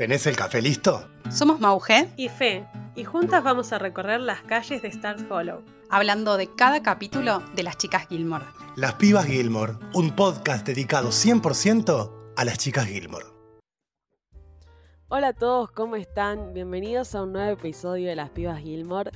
¿Tenés 0.00 0.26
el 0.26 0.34
café 0.34 0.62
listo? 0.62 1.06
Somos 1.30 1.60
Mauge 1.60 2.08
y 2.16 2.30
Fe, 2.30 2.66
y 2.96 3.04
juntas 3.04 3.44
vamos 3.44 3.70
a 3.74 3.78
recorrer 3.78 4.18
las 4.18 4.40
calles 4.40 4.80
de 4.80 4.88
Stars 4.88 5.24
Hollow. 5.28 5.62
Hablando 5.90 6.38
de 6.38 6.48
cada 6.54 6.82
capítulo 6.82 7.42
de 7.54 7.62
las 7.64 7.76
chicas 7.76 8.08
Gilmore. 8.08 8.46
Las 8.76 8.94
Pibas 8.94 9.26
Gilmore, 9.26 9.74
un 9.92 10.16
podcast 10.16 10.66
dedicado 10.66 11.10
100% 11.10 12.12
a 12.34 12.44
las 12.46 12.56
chicas 12.56 12.86
Gilmore. 12.86 13.26
Hola 15.08 15.28
a 15.28 15.32
todos, 15.34 15.70
¿cómo 15.72 15.96
están? 15.96 16.54
Bienvenidos 16.54 17.14
a 17.14 17.24
un 17.24 17.34
nuevo 17.34 17.50
episodio 17.50 18.08
de 18.08 18.16
Las 18.16 18.30
Pibas 18.30 18.58
Gilmore. 18.58 19.10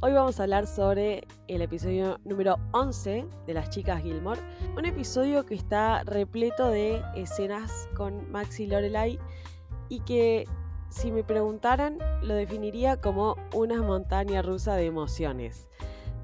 Hoy 0.00 0.14
vamos 0.14 0.40
a 0.40 0.44
hablar 0.44 0.66
sobre 0.66 1.26
el 1.48 1.60
episodio 1.60 2.18
número 2.24 2.56
11 2.72 3.26
de 3.46 3.52
Las 3.52 3.68
Chicas 3.68 4.02
Gilmore. 4.02 4.40
Un 4.74 4.86
episodio 4.86 5.44
que 5.44 5.54
está 5.54 6.02
repleto 6.04 6.70
de 6.70 7.02
escenas 7.14 7.86
con 7.94 8.32
Max 8.32 8.58
y 8.60 8.66
Lorelai 8.68 9.18
y 9.90 10.00
que 10.00 10.48
si 10.88 11.12
me 11.12 11.22
preguntaran 11.22 11.98
lo 12.22 12.34
definiría 12.34 13.00
como 13.00 13.36
una 13.52 13.82
montaña 13.82 14.40
rusa 14.40 14.74
de 14.76 14.86
emociones. 14.86 15.68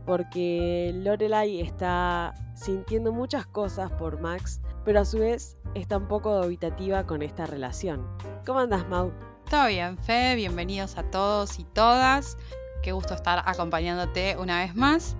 Porque 0.06 0.92
Lorelai 0.94 1.60
está 1.60 2.32
sintiendo 2.54 3.12
muchas 3.12 3.44
cosas 3.44 3.90
por 3.90 4.20
Max, 4.20 4.62
pero 4.84 5.00
a 5.00 5.04
su 5.04 5.18
vez 5.18 5.58
está 5.74 5.98
un 5.98 6.06
poco 6.06 6.40
dubitativa 6.42 7.04
con 7.06 7.22
esta 7.22 7.44
relación. 7.44 8.06
¿Cómo 8.46 8.60
andas, 8.60 8.88
Mau? 8.88 9.12
Todo 9.50 9.66
bien, 9.66 9.98
Fe. 9.98 10.36
Bienvenidos 10.36 10.96
a 10.96 11.02
todos 11.10 11.58
y 11.58 11.64
todas. 11.64 12.38
Qué 12.82 12.92
gusto 12.92 13.14
estar 13.14 13.42
acompañándote 13.46 14.36
una 14.38 14.60
vez 14.60 14.76
más. 14.76 15.16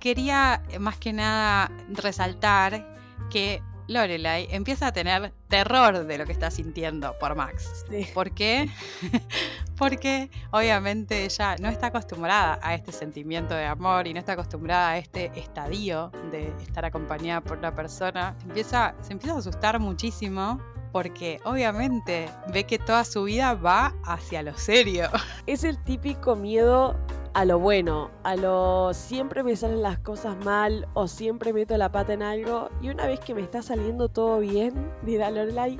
Quería 0.00 0.62
más 0.78 0.96
que 0.96 1.12
nada 1.12 1.70
resaltar 1.90 2.94
que 3.30 3.62
Lorelai 3.88 4.46
empieza 4.50 4.88
a 4.88 4.92
tener 4.92 5.32
terror 5.48 6.06
de 6.06 6.18
lo 6.18 6.26
que 6.26 6.32
está 6.32 6.50
sintiendo 6.50 7.18
por 7.18 7.34
Max. 7.34 7.84
¿Por 8.14 8.32
qué? 8.32 8.68
Porque 9.76 10.30
obviamente 10.50 11.24
ella 11.24 11.56
no 11.56 11.68
está 11.68 11.88
acostumbrada 11.88 12.58
a 12.62 12.74
este 12.74 12.92
sentimiento 12.92 13.54
de 13.54 13.66
amor 13.66 14.06
y 14.06 14.14
no 14.14 14.20
está 14.20 14.32
acostumbrada 14.32 14.90
a 14.90 14.98
este 14.98 15.30
estadio 15.38 16.10
de 16.30 16.48
estar 16.62 16.84
acompañada 16.84 17.40
por 17.40 17.58
una 17.58 17.74
persona. 17.74 18.36
Empieza, 18.44 18.94
se 19.00 19.12
empieza 19.12 19.34
a 19.34 19.38
asustar 19.38 19.78
muchísimo 19.80 20.60
porque 20.92 21.40
obviamente 21.44 22.28
ve 22.52 22.64
que 22.64 22.78
toda 22.78 23.04
su 23.04 23.24
vida 23.24 23.54
va 23.54 23.94
hacia 24.04 24.42
lo 24.42 24.56
serio. 24.56 25.08
Es 25.46 25.64
el 25.64 25.82
típico 25.84 26.36
miedo 26.36 26.96
a 27.32 27.44
lo 27.44 27.58
bueno, 27.58 28.10
a 28.24 28.36
lo 28.36 28.92
siempre 28.92 29.42
me 29.42 29.54
salen 29.56 29.82
las 29.82 29.98
cosas 29.98 30.36
mal 30.44 30.88
o 30.94 31.06
siempre 31.06 31.52
meto 31.52 31.76
la 31.76 31.92
pata 31.92 32.12
en 32.12 32.22
algo 32.22 32.70
y 32.82 32.90
una 32.90 33.06
vez 33.06 33.20
que 33.20 33.34
me 33.34 33.40
está 33.40 33.62
saliendo 33.62 34.08
todo 34.08 34.40
bien, 34.40 34.92
dirá 35.02 35.30
Lorelai, 35.30 35.78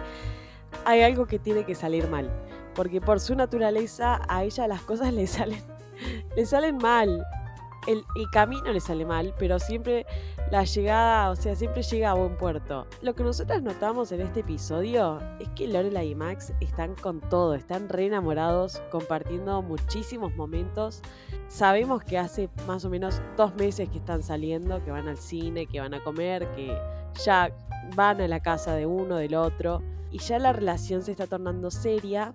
hay 0.84 1.02
algo 1.02 1.26
que 1.26 1.38
tiene 1.38 1.64
que 1.64 1.74
salir 1.74 2.08
mal, 2.08 2.30
porque 2.74 3.00
por 3.00 3.20
su 3.20 3.34
naturaleza 3.34 4.20
a 4.28 4.44
ella 4.44 4.68
las 4.68 4.82
cosas 4.82 5.12
le 5.12 5.26
salen 5.26 5.62
le 6.36 6.46
salen 6.46 6.78
mal. 6.78 7.24
El, 7.86 8.04
camino 8.30 8.72
le 8.72 8.80
sale 8.80 9.04
mal, 9.04 9.34
pero 9.38 9.58
siempre 9.58 10.06
la 10.50 10.64
llegada, 10.64 11.30
o 11.30 11.36
sea, 11.36 11.54
siempre 11.54 11.82
llega 11.82 12.10
a 12.10 12.14
buen 12.14 12.36
puerto. 12.36 12.86
Lo 13.02 13.14
que 13.14 13.22
nosotras 13.22 13.62
notamos 13.62 14.10
en 14.10 14.20
este 14.20 14.40
episodio 14.40 15.20
es 15.38 15.48
que 15.50 15.68
Lorelai 15.68 16.10
y 16.10 16.14
Max 16.16 16.52
están 16.60 16.96
con 16.96 17.20
todo, 17.20 17.54
están 17.54 17.88
re 17.88 18.06
enamorados, 18.06 18.82
compartiendo 18.90 19.62
muchísimos 19.62 20.34
momentos. 20.34 21.02
Sabemos 21.46 22.02
que 22.02 22.18
hace 22.18 22.50
más 22.66 22.84
o 22.84 22.90
menos 22.90 23.22
dos 23.36 23.54
meses 23.54 23.88
que 23.90 23.98
están 23.98 24.24
saliendo, 24.24 24.84
que 24.84 24.90
van 24.90 25.06
al 25.06 25.18
cine, 25.18 25.66
que 25.66 25.78
van 25.78 25.94
a 25.94 26.02
comer, 26.02 26.48
que 26.56 26.76
ya 27.24 27.56
van 27.94 28.20
a 28.20 28.26
la 28.26 28.40
casa 28.40 28.74
de 28.74 28.86
uno, 28.86 29.16
del 29.16 29.36
otro, 29.36 29.82
y 30.10 30.18
ya 30.18 30.40
la 30.40 30.52
relación 30.52 31.02
se 31.02 31.12
está 31.12 31.28
tornando 31.28 31.70
seria. 31.70 32.34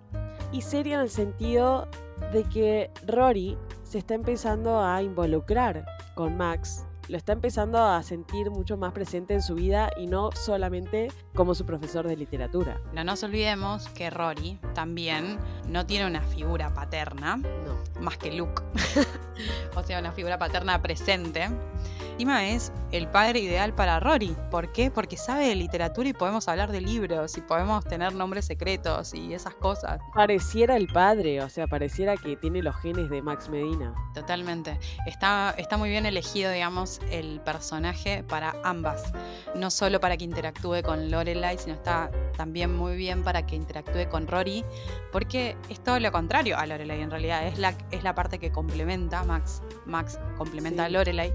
Y 0.53 0.61
seria 0.61 0.95
en 0.95 1.01
el 1.01 1.09
sentido 1.09 1.89
de 2.31 2.43
que 2.43 2.91
Rory 3.05 3.57
se 3.83 3.97
está 3.97 4.13
empezando 4.13 4.79
a 4.79 5.01
involucrar 5.01 5.85
con 6.13 6.37
Max, 6.37 6.85
lo 7.07 7.17
está 7.17 7.33
empezando 7.33 7.83
a 7.83 8.01
sentir 8.03 8.49
mucho 8.49 8.77
más 8.77 8.91
presente 8.93 9.33
en 9.33 9.41
su 9.41 9.55
vida 9.55 9.91
y 9.97 10.07
no 10.07 10.31
solamente 10.33 11.11
como 11.33 11.55
su 11.55 11.65
profesor 11.65 12.07
de 12.07 12.15
literatura. 12.17 12.79
No 12.93 13.03
nos 13.03 13.23
olvidemos 13.23 13.87
que 13.89 14.09
Rory 14.09 14.59
también 14.73 15.37
no 15.67 15.85
tiene 15.85 16.07
una 16.07 16.21
figura 16.21 16.73
paterna, 16.73 17.39
más 17.99 18.17
que 18.17 18.31
Luke, 18.31 18.63
o 19.75 19.83
sea, 19.83 19.99
una 19.99 20.11
figura 20.11 20.37
paterna 20.37 20.81
presente 20.81 21.49
Encima 22.15 22.47
es 22.47 22.71
el 22.93 23.09
padre 23.09 23.39
ideal 23.39 23.75
para 23.75 23.99
Rory. 23.99 24.37
¿Por 24.49 24.71
qué? 24.71 24.89
Porque 24.89 25.17
sabe 25.17 25.49
de 25.49 25.55
literatura 25.55 26.07
y 26.07 26.13
podemos 26.13 26.47
hablar 26.47 26.71
de 26.71 26.79
libros 26.79 27.37
y 27.37 27.41
podemos 27.41 27.83
tener 27.83 28.13
nombres 28.13 28.45
secretos 28.45 29.13
y 29.13 29.33
esas 29.33 29.53
cosas. 29.55 29.99
Pareciera 30.13 30.77
el 30.77 30.87
padre, 30.87 31.41
o 31.41 31.49
sea, 31.49 31.67
pareciera 31.67 32.15
que 32.15 32.37
tiene 32.37 32.63
los 32.63 32.73
genes 32.77 33.09
de 33.09 33.21
Max 33.21 33.49
Medina. 33.49 33.93
Totalmente. 34.13 34.79
Está, 35.05 35.53
está 35.57 35.75
muy 35.75 35.89
bien 35.89 36.05
elegido, 36.05 36.51
digamos, 36.51 37.01
el 37.11 37.41
personaje 37.41 38.23
para 38.23 38.55
ambas. 38.63 39.11
No 39.53 39.69
solo 39.69 39.99
para 39.99 40.15
que 40.15 40.23
interactúe 40.23 40.83
con 40.85 41.11
Lorelai, 41.11 41.57
sino 41.57 41.73
está 41.73 42.09
también 42.37 42.73
muy 42.73 42.95
bien 42.95 43.25
para 43.25 43.45
que 43.45 43.57
interactúe 43.57 44.07
con 44.09 44.27
Rory, 44.27 44.63
porque 45.11 45.57
es 45.67 45.83
todo 45.83 45.99
lo 45.99 46.13
contrario 46.13 46.57
a 46.57 46.65
Lorelai 46.65 47.01
en 47.01 47.11
realidad. 47.11 47.45
Es 47.45 47.59
la, 47.59 47.75
es 47.91 48.03
la 48.03 48.15
parte 48.15 48.39
que 48.39 48.53
complementa 48.53 49.21
Max. 49.25 49.61
Max 49.85 50.17
complementa 50.37 50.85
a 50.85 50.89
Lorelai 50.89 51.33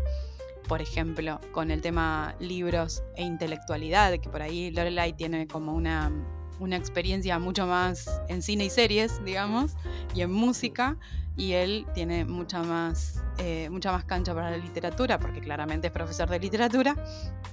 por 0.70 0.81
ejemplo, 0.81 1.41
con 1.50 1.72
el 1.72 1.82
tema 1.82 2.36
libros 2.38 3.03
e 3.16 3.25
intelectualidad, 3.25 4.12
que 4.20 4.28
por 4.28 4.41
ahí 4.41 4.70
Lorelai 4.70 5.12
tiene 5.14 5.48
como 5.48 5.75
una, 5.75 6.12
una 6.60 6.76
experiencia 6.76 7.41
mucho 7.41 7.66
más 7.66 8.22
en 8.28 8.41
cine 8.41 8.66
y 8.66 8.70
series, 8.70 9.20
digamos, 9.25 9.72
y 10.14 10.20
en 10.20 10.31
música, 10.31 10.97
y 11.36 11.54
él 11.54 11.86
tiene 11.92 12.25
mucha 12.25 12.62
más, 12.62 13.20
eh, 13.38 13.69
mucha 13.69 13.91
más 13.91 14.04
cancha 14.04 14.32
para 14.32 14.53
la 14.53 14.58
literatura, 14.58 15.19
porque 15.19 15.41
claramente 15.41 15.88
es 15.88 15.92
profesor 15.92 16.28
de 16.28 16.38
literatura. 16.38 16.94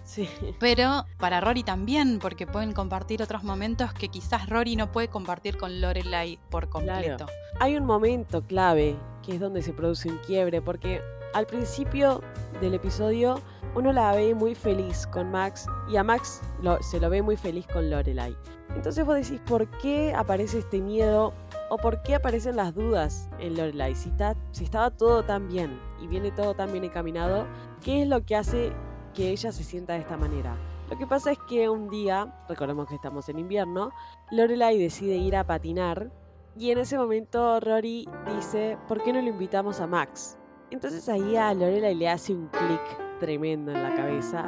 Sí. 0.05 0.29
Pero 0.59 1.07
para 1.17 1.41
Rory 1.41 1.63
también, 1.63 2.19
porque 2.19 2.45
pueden 2.45 2.71
compartir 2.71 3.23
otros 3.23 3.43
momentos 3.43 3.93
que 3.93 4.09
quizás 4.09 4.47
Rory 4.47 4.75
no 4.75 4.91
puede 4.91 5.07
compartir 5.07 5.57
con 5.57 5.81
Lorelai 5.81 6.37
por 6.51 6.69
completo. 6.69 7.25
Hay 7.59 7.77
un 7.77 7.85
momento 7.85 8.43
clave 8.43 8.95
que 9.23 9.33
es 9.33 9.39
donde 9.39 9.63
se 9.63 9.73
produce 9.73 10.07
un 10.07 10.19
quiebre, 10.19 10.61
porque 10.61 11.01
al 11.37 11.45
principio 11.45 12.21
del 12.61 12.73
episodio 12.73 13.39
uno 13.75 13.93
la 13.93 14.11
ve 14.15 14.33
muy 14.33 14.55
feliz 14.55 15.05
con 15.05 15.29
Max 15.29 15.67
y 15.87 15.95
a 15.95 16.03
Max 16.03 16.41
se 16.81 16.99
lo 16.99 17.11
ve 17.11 17.21
muy 17.21 17.37
feliz 17.37 17.67
con 17.67 17.91
Lorelai. 17.91 18.35
Entonces 18.75 19.05
vos 19.05 19.13
decís, 19.13 19.39
¿por 19.45 19.67
qué 19.77 20.15
aparece 20.15 20.57
este 20.57 20.81
miedo 20.81 21.35
o 21.69 21.77
por 21.77 22.01
qué 22.01 22.15
aparecen 22.15 22.55
las 22.55 22.73
dudas 22.73 23.29
en 23.37 23.55
Lorelai? 23.55 23.93
Si, 23.93 24.11
si 24.51 24.63
estaba 24.63 24.89
todo 24.89 25.23
tan 25.25 25.47
bien 25.47 25.79
y 26.01 26.07
viene 26.07 26.31
todo 26.31 26.55
tan 26.55 26.71
bien 26.71 26.85
encaminado, 26.85 27.45
¿qué 27.83 28.01
es 28.01 28.07
lo 28.07 28.25
que 28.25 28.35
hace 28.35 28.73
que 29.13 29.29
ella 29.29 29.51
se 29.51 29.63
sienta 29.63 29.93
de 29.93 29.99
esta 29.99 30.17
manera? 30.17 30.57
Lo 30.89 30.97
que 30.97 31.05
pasa 31.05 31.31
es 31.33 31.37
que 31.47 31.69
un 31.69 31.87
día, 31.87 32.33
recordemos 32.49 32.87
que 32.87 32.95
estamos 32.95 33.29
en 33.29 33.37
invierno, 33.37 33.91
Lorelai 34.31 34.79
decide 34.79 35.17
ir 35.17 35.35
a 35.35 35.45
patinar 35.45 36.09
y 36.57 36.71
en 36.71 36.79
ese 36.79 36.97
momento 36.97 37.59
Rory 37.59 38.09
dice, 38.35 38.79
¿por 38.87 39.03
qué 39.03 39.13
no 39.13 39.21
lo 39.21 39.27
invitamos 39.27 39.79
a 39.81 39.85
Max? 39.85 40.36
Entonces 40.69 41.07
ahí 41.07 41.35
a 41.35 41.53
Lorela 41.53 41.89
le 41.91 42.09
hace 42.09 42.33
un 42.33 42.47
clic 42.47 43.19
tremendo 43.19 43.71
en 43.71 43.83
la 43.83 43.95
cabeza 43.95 44.45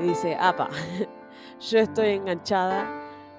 y 0.00 0.08
dice, 0.08 0.36
apa, 0.38 0.68
yo 1.60 1.78
estoy 1.78 2.08
enganchada, 2.08 2.86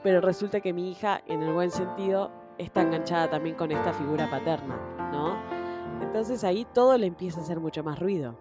pero 0.04 0.22
resulta 0.22 0.60
que 0.60 0.74
mi 0.74 0.92
hija, 0.92 1.22
en 1.28 1.44
el 1.44 1.54
buen 1.54 1.72
sentido, 1.72 2.32
está 2.58 2.82
enganchada 2.82 3.30
también 3.30 3.56
con 3.56 3.72
esta 3.72 3.94
figura 3.94 4.30
paterna, 4.30 4.76
¿no? 5.12 5.38
Entonces 6.02 6.44
ahí 6.44 6.66
todo 6.74 6.98
le 6.98 7.08
empieza 7.08 7.40
a 7.40 7.44
hacer 7.44 7.60
mucho 7.60 7.84
más 7.84 8.00
ruido. 8.00 8.38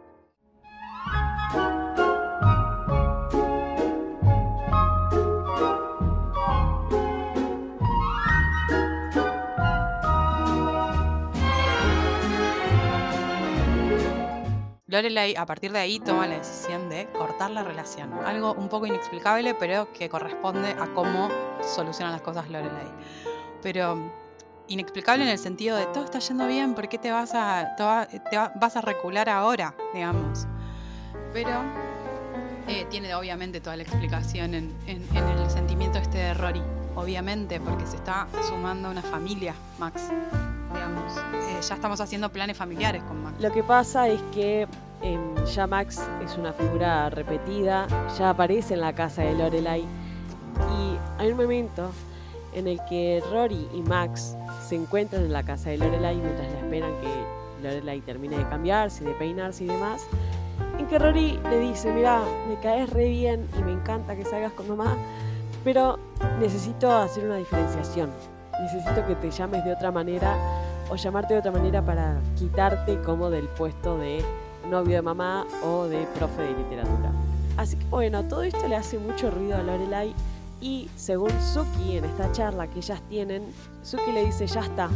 Lorelai 14.94 15.34
a 15.34 15.44
partir 15.44 15.72
de 15.72 15.80
ahí 15.80 15.98
toma 15.98 16.28
la 16.28 16.38
decisión 16.38 16.88
de 16.88 17.08
cortar 17.08 17.50
la 17.50 17.64
relación. 17.64 18.12
Algo 18.24 18.54
un 18.54 18.68
poco 18.68 18.86
inexplicable, 18.86 19.52
pero 19.54 19.92
que 19.92 20.08
corresponde 20.08 20.70
a 20.70 20.86
cómo 20.94 21.30
solucionan 21.62 22.12
las 22.12 22.22
cosas 22.22 22.48
Lorelai. 22.48 22.86
Pero 23.60 23.98
inexplicable 24.68 25.24
en 25.24 25.30
el 25.30 25.38
sentido 25.38 25.76
de 25.76 25.86
todo 25.86 26.04
está 26.04 26.20
yendo 26.20 26.46
bien, 26.46 26.74
¿por 26.74 26.88
qué 26.88 26.98
te 26.98 27.10
vas 27.10 27.32
a, 27.34 27.74
te 27.76 28.36
vas 28.36 28.76
a 28.76 28.80
recular 28.82 29.28
ahora, 29.28 29.74
digamos? 29.92 30.46
Pero 31.32 31.50
eh, 32.68 32.86
tiene 32.88 33.12
obviamente 33.16 33.60
toda 33.60 33.76
la 33.76 33.82
explicación 33.82 34.54
en, 34.54 34.72
el 34.86 35.50
sentimiento 35.50 35.98
este 35.98 36.18
de 36.18 36.34
Rory, 36.34 36.62
obviamente, 36.94 37.58
porque 37.58 37.84
se 37.84 37.96
está 37.96 38.28
sumando 38.48 38.90
una 38.90 39.02
familia, 39.02 39.56
Max. 39.80 40.10
Eh, 40.76 41.60
ya 41.60 41.74
estamos 41.74 42.00
haciendo 42.00 42.30
planes 42.30 42.56
familiares 42.56 43.02
con 43.04 43.22
Max. 43.22 43.40
Lo 43.40 43.52
que 43.52 43.62
pasa 43.62 44.08
es 44.08 44.20
que 44.32 44.68
Em, 45.04 45.44
ya 45.44 45.66
Max 45.66 46.00
es 46.24 46.38
una 46.38 46.54
figura 46.54 47.10
repetida, 47.10 47.86
ya 48.16 48.30
aparece 48.30 48.72
en 48.72 48.80
la 48.80 48.94
casa 48.94 49.20
de 49.20 49.34
Lorelai 49.34 49.82
y 49.82 50.98
hay 51.18 51.30
un 51.30 51.36
momento 51.36 51.90
en 52.54 52.66
el 52.66 52.80
que 52.88 53.22
Rory 53.30 53.68
y 53.74 53.82
Max 53.82 54.34
se 54.66 54.76
encuentran 54.76 55.24
en 55.24 55.32
la 55.34 55.42
casa 55.42 55.68
de 55.68 55.76
Lorelai 55.76 56.16
mientras 56.16 56.50
la 56.50 56.58
esperan 56.58 56.90
que 57.02 57.62
Lorelai 57.62 58.00
termine 58.00 58.38
de 58.38 58.48
cambiarse, 58.48 59.04
de 59.04 59.12
peinarse 59.12 59.64
y 59.64 59.66
demás. 59.66 60.06
En 60.78 60.86
que 60.86 60.98
Rory 60.98 61.38
le 61.50 61.58
dice, 61.58 61.92
mira, 61.92 62.22
me 62.48 62.58
caes 62.60 62.88
re 62.88 63.06
bien 63.10 63.46
y 63.58 63.62
me 63.62 63.72
encanta 63.72 64.16
que 64.16 64.24
salgas 64.24 64.52
con 64.52 64.68
mamá, 64.68 64.96
pero 65.64 65.98
necesito 66.40 66.90
hacer 66.90 67.26
una 67.26 67.36
diferenciación. 67.36 68.10
Necesito 68.62 69.06
que 69.06 69.14
te 69.16 69.30
llames 69.30 69.64
de 69.64 69.72
otra 69.72 69.90
manera 69.90 70.36
o 70.90 70.96
llamarte 70.96 71.34
de 71.34 71.40
otra 71.40 71.52
manera 71.52 71.82
para 71.82 72.16
quitarte 72.36 73.00
como 73.02 73.30
del 73.30 73.48
puesto 73.48 73.98
de 73.98 74.24
novio 74.70 74.96
de 74.96 75.02
mamá 75.02 75.46
o 75.62 75.84
de 75.84 76.06
profe 76.18 76.42
de 76.42 76.52
literatura. 76.54 77.10
Así 77.56 77.76
que 77.76 77.84
bueno, 77.86 78.24
todo 78.24 78.42
esto 78.42 78.66
le 78.68 78.76
hace 78.76 78.98
mucho 78.98 79.30
ruido 79.30 79.56
a 79.56 79.62
Lorelai 79.62 80.14
y 80.60 80.88
según 80.96 81.30
Suki 81.40 81.98
en 81.98 82.04
esta 82.04 82.30
charla 82.32 82.66
que 82.68 82.78
ellas 82.78 83.00
tienen, 83.08 83.44
Suki 83.82 84.12
le 84.12 84.24
dice, 84.24 84.46
ya 84.46 84.60
está, 84.60 84.88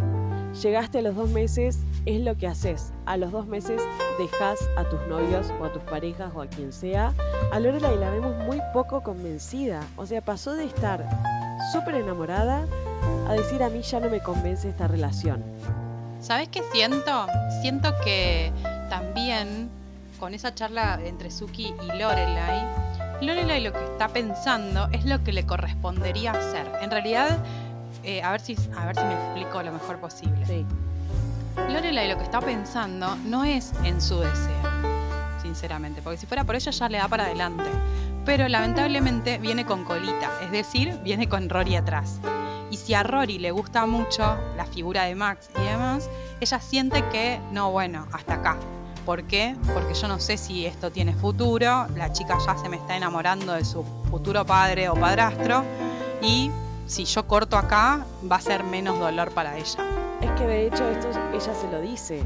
llegaste 0.62 0.98
a 0.98 1.02
los 1.02 1.14
dos 1.14 1.28
meses, 1.28 1.80
es 2.06 2.20
lo 2.20 2.36
que 2.36 2.46
haces. 2.46 2.92
A 3.06 3.16
los 3.16 3.30
dos 3.32 3.46
meses 3.46 3.82
dejas 4.18 4.58
a 4.76 4.84
tus 4.84 5.00
novios 5.08 5.52
o 5.60 5.64
a 5.64 5.72
tus 5.72 5.82
parejas 5.82 6.32
o 6.34 6.42
a 6.42 6.46
quien 6.46 6.72
sea. 6.72 7.12
A 7.52 7.60
Lorelai 7.60 7.96
la 7.98 8.10
vemos 8.10 8.34
muy 8.46 8.60
poco 8.72 9.02
convencida. 9.02 9.82
O 9.96 10.06
sea, 10.06 10.20
pasó 10.20 10.54
de 10.54 10.64
estar 10.64 11.06
súper 11.72 11.96
enamorada 11.96 12.66
a 13.28 13.32
decir 13.32 13.62
a 13.62 13.68
mí 13.68 13.82
ya 13.82 14.00
no 14.00 14.08
me 14.08 14.20
convence 14.20 14.68
esta 14.68 14.88
relación. 14.88 15.42
¿Sabes 16.20 16.48
qué 16.48 16.62
siento? 16.72 17.26
Siento 17.62 17.94
que 18.04 18.52
también 18.90 19.70
con 20.18 20.34
esa 20.34 20.54
charla 20.54 20.98
entre 21.04 21.30
Suki 21.30 21.74
y 21.80 21.98
Lorelai, 21.98 22.66
Lorelai 23.20 23.62
lo 23.62 23.72
que 23.72 23.84
está 23.84 24.08
pensando 24.08 24.88
es 24.92 25.04
lo 25.04 25.22
que 25.24 25.32
le 25.32 25.44
correspondería 25.44 26.32
hacer. 26.32 26.70
En 26.80 26.90
realidad, 26.90 27.38
eh, 28.04 28.22
a, 28.22 28.30
ver 28.30 28.40
si, 28.40 28.56
a 28.76 28.86
ver 28.86 28.96
si 28.96 29.04
me 29.04 29.14
explico 29.14 29.62
lo 29.62 29.72
mejor 29.72 29.98
posible. 29.98 30.46
Sí. 30.46 30.64
Lorelai 31.68 32.08
lo 32.08 32.16
que 32.16 32.24
está 32.24 32.40
pensando 32.40 33.16
no 33.24 33.44
es 33.44 33.72
en 33.82 34.00
su 34.00 34.20
deseo, 34.20 34.62
sinceramente, 35.42 36.00
porque 36.02 36.18
si 36.18 36.26
fuera 36.26 36.44
por 36.44 36.54
ella 36.54 36.70
ya 36.70 36.88
le 36.88 36.98
da 36.98 37.08
para 37.08 37.24
adelante. 37.24 37.64
Pero 38.24 38.46
lamentablemente 38.46 39.38
viene 39.38 39.64
con 39.64 39.84
colita, 39.84 40.30
es 40.42 40.52
decir, 40.52 40.98
viene 41.02 41.28
con 41.28 41.48
Rory 41.48 41.76
atrás. 41.76 42.20
Y 42.70 42.76
si 42.76 42.94
a 42.94 43.02
Rory 43.02 43.38
le 43.38 43.50
gusta 43.50 43.86
mucho 43.86 44.36
la 44.56 44.66
figura 44.66 45.04
de 45.04 45.14
Max 45.14 45.48
y 45.58 45.64
demás, 45.64 46.08
ella 46.40 46.60
siente 46.60 47.02
que, 47.08 47.40
no, 47.52 47.70
bueno, 47.70 48.06
hasta 48.12 48.34
acá. 48.34 48.56
¿Por 49.06 49.24
qué? 49.24 49.56
Porque 49.72 49.94
yo 49.94 50.06
no 50.06 50.20
sé 50.20 50.36
si 50.36 50.66
esto 50.66 50.90
tiene 50.90 51.14
futuro, 51.14 51.86
la 51.96 52.12
chica 52.12 52.36
ya 52.44 52.58
se 52.58 52.68
me 52.68 52.76
está 52.76 52.94
enamorando 52.94 53.54
de 53.54 53.64
su 53.64 53.82
futuro 54.10 54.44
padre 54.44 54.90
o 54.90 54.94
padrastro 54.94 55.64
y 56.20 56.50
si 56.86 57.06
yo 57.06 57.26
corto 57.26 57.56
acá 57.56 58.04
va 58.30 58.36
a 58.36 58.40
ser 58.40 58.64
menos 58.64 58.98
dolor 58.98 59.30
para 59.30 59.56
ella. 59.56 59.82
Es 60.20 60.30
que 60.32 60.46
de 60.46 60.66
hecho 60.66 60.86
esto 60.90 61.08
ella 61.32 61.54
se 61.54 61.70
lo 61.70 61.80
dice, 61.80 62.22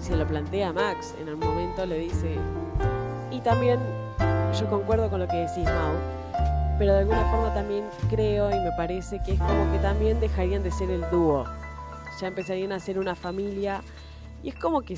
se 0.00 0.16
lo 0.16 0.26
plantea 0.26 0.70
a 0.70 0.72
Max, 0.72 1.14
en 1.20 1.28
el 1.28 1.36
momento 1.36 1.86
le 1.86 1.98
dice, 1.98 2.36
y 3.30 3.38
también 3.40 3.78
yo 4.58 4.68
concuerdo 4.68 5.08
con 5.10 5.20
lo 5.20 5.28
que 5.28 5.36
decís, 5.36 5.64
Mau, 5.64 5.94
pero 6.78 6.92
de 6.92 7.00
alguna 7.00 7.24
forma 7.30 7.54
también 7.54 7.84
creo 8.10 8.50
y 8.50 8.58
me 8.60 8.72
parece 8.76 9.20
que 9.24 9.32
es 9.32 9.38
como 9.38 9.72
que 9.72 9.78
también 9.78 10.20
dejarían 10.20 10.62
de 10.62 10.70
ser 10.70 10.90
el 10.90 11.02
dúo, 11.10 11.44
ya 12.20 12.28
empezarían 12.28 12.72
a 12.72 12.80
ser 12.80 12.98
una 12.98 13.14
familia 13.14 13.82
y 14.42 14.50
es 14.50 14.56
como 14.56 14.82
que 14.82 14.96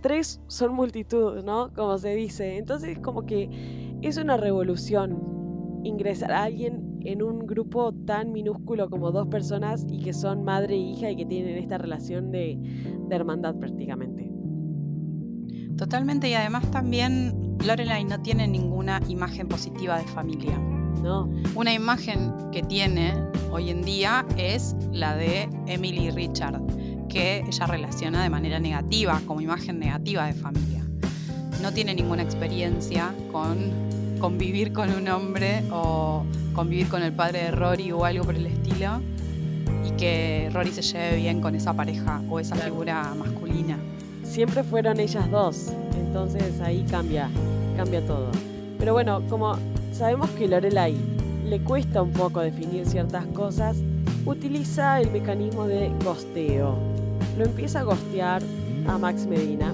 tres 0.00 0.40
son 0.46 0.74
multitud, 0.74 1.44
¿no? 1.44 1.70
Como 1.74 1.98
se 1.98 2.14
dice. 2.14 2.56
Entonces 2.56 2.96
es 2.96 2.98
como 2.98 3.26
que 3.26 3.98
es 4.00 4.16
una 4.16 4.38
revolución 4.38 5.80
ingresar 5.84 6.32
a 6.32 6.44
alguien 6.44 6.98
en 7.04 7.22
un 7.22 7.46
grupo 7.46 7.92
tan 7.92 8.32
minúsculo 8.32 8.88
como 8.88 9.12
dos 9.12 9.28
personas 9.28 9.86
y 9.88 10.00
que 10.00 10.14
son 10.14 10.42
madre 10.42 10.74
e 10.74 10.78
hija 10.78 11.10
y 11.10 11.16
que 11.16 11.26
tienen 11.26 11.58
esta 11.58 11.76
relación 11.76 12.30
de, 12.30 12.58
de 13.08 13.14
hermandad 13.14 13.56
prácticamente. 13.56 14.32
Totalmente 15.76 16.28
y 16.28 16.34
además 16.34 16.68
también 16.70 17.58
Lorelai 17.64 18.04
no 18.04 18.20
tiene 18.22 18.48
ninguna 18.48 19.00
imagen 19.06 19.48
positiva 19.48 19.98
de 19.98 20.04
familia. 20.04 20.77
No, 21.02 21.28
Una 21.54 21.72
imagen 21.72 22.32
que 22.52 22.62
tiene 22.62 23.14
hoy 23.50 23.70
en 23.70 23.82
día 23.82 24.26
es 24.36 24.74
la 24.92 25.14
de 25.16 25.48
Emily 25.66 26.10
Richard, 26.10 26.60
que 27.08 27.44
ella 27.46 27.66
relaciona 27.66 28.22
de 28.22 28.30
manera 28.30 28.58
negativa, 28.58 29.20
como 29.26 29.40
imagen 29.40 29.78
negativa 29.78 30.26
de 30.26 30.34
familia. 30.34 30.84
No 31.62 31.72
tiene 31.72 31.94
ninguna 31.94 32.22
experiencia 32.22 33.14
con 33.32 33.56
convivir 34.20 34.72
con 34.72 34.90
un 34.90 35.08
hombre 35.08 35.62
o 35.72 36.24
convivir 36.54 36.88
con 36.88 37.02
el 37.02 37.12
padre 37.12 37.44
de 37.44 37.50
Rory 37.52 37.92
o 37.92 38.04
algo 38.04 38.24
por 38.24 38.34
el 38.34 38.46
estilo 38.46 39.00
y 39.86 39.92
que 39.92 40.50
Rory 40.52 40.72
se 40.72 40.82
lleve 40.82 41.16
bien 41.16 41.40
con 41.40 41.54
esa 41.54 41.72
pareja 41.74 42.20
o 42.28 42.40
esa 42.40 42.56
Claro. 42.56 42.72
figura 42.72 43.14
masculina. 43.14 43.78
siempre 44.24 44.62
fueron 44.62 45.00
ellas 45.00 45.30
dos, 45.30 45.72
entonces 45.96 46.60
ahí 46.60 46.84
cambia, 46.90 47.30
cambia 47.76 48.04
todo. 48.06 48.30
Pero 48.78 48.92
bueno, 48.92 49.22
como 49.28 49.56
sabemos 49.98 50.30
que 50.30 50.46
Lorelai 50.48 50.94
le 51.44 51.60
cuesta 51.60 52.02
un 52.02 52.12
poco 52.12 52.40
definir 52.40 52.86
ciertas 52.86 53.24
cosas, 53.26 53.76
utiliza 54.24 55.00
el 55.00 55.10
mecanismo 55.10 55.66
de 55.66 55.90
gosteo. 56.04 56.76
Lo 57.36 57.44
empieza 57.44 57.80
a 57.80 57.82
gostear 57.82 58.42
a 58.86 58.98
Max 58.98 59.26
Medina, 59.26 59.72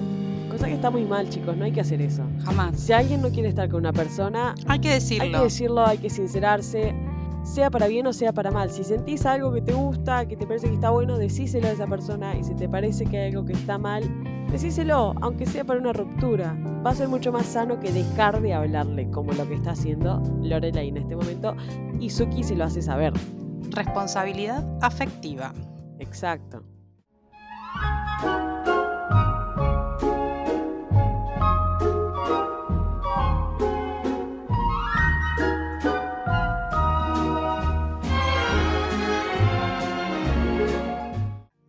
cosa 0.49 0.67
que 0.67 0.73
está 0.73 0.89
muy 0.89 1.03
mal, 1.05 1.29
chicos, 1.29 1.55
no 1.55 1.65
hay 1.65 1.71
que 1.71 1.81
hacer 1.81 2.01
eso. 2.01 2.23
Jamás. 2.43 2.79
Si 2.79 2.93
alguien 2.93 3.21
no 3.21 3.29
quiere 3.29 3.49
estar 3.49 3.69
con 3.69 3.81
una 3.81 3.93
persona, 3.93 4.55
Hay 4.67 4.79
que 4.79 4.89
hay 4.89 4.93
decirlo. 4.95 5.37
que 5.39 5.43
decirlo, 5.43 5.85
hay 5.85 5.97
que 5.97 6.09
sincerarse, 6.09 6.95
sea 7.45 7.69
para 7.69 7.87
bien 7.87 8.07
o 8.07 8.13
sea 8.13 8.33
para 8.33 8.51
mal. 8.51 8.69
Si 8.69 8.83
sentís 8.83 9.25
algo 9.25 9.53
que 9.53 9.61
te 9.61 9.73
gusta, 9.73 10.27
que 10.27 10.35
te 10.35 10.45
parece 10.45 10.67
que 10.67 10.73
está 10.73 10.89
bueno, 10.89 11.17
decíselo 11.17 11.67
a 11.67 11.71
esa 11.71 11.87
persona. 11.87 12.35
Y 12.35 12.43
si 12.43 12.55
te 12.55 12.67
parece 12.67 13.05
que 13.05 13.17
hay 13.17 13.29
algo 13.29 13.45
que 13.45 13.53
está 13.53 13.77
mal, 13.77 14.03
decíselo, 14.51 15.13
aunque 15.21 15.45
sea 15.45 15.63
para 15.63 15.79
una 15.79 15.93
ruptura. 15.93 16.57
Va 16.85 16.91
a 16.91 16.95
ser 16.95 17.07
mucho 17.07 17.31
más 17.31 17.45
sano 17.45 17.79
que 17.79 17.91
dejar 17.91 18.41
de 18.41 18.53
hablarle, 18.53 19.09
como 19.11 19.31
lo 19.31 19.47
que 19.47 19.55
está 19.55 19.71
haciendo 19.71 20.21
Lorelai 20.41 20.89
en 20.89 20.97
este 20.97 21.15
momento. 21.15 21.55
Y 21.99 22.09
Suki 22.09 22.43
se 22.43 22.55
lo 22.55 22.65
hace 22.65 22.81
saber. 22.81 23.13
Responsabilidad 23.69 24.67
afectiva. 24.81 25.53
Exacto. 25.99 26.63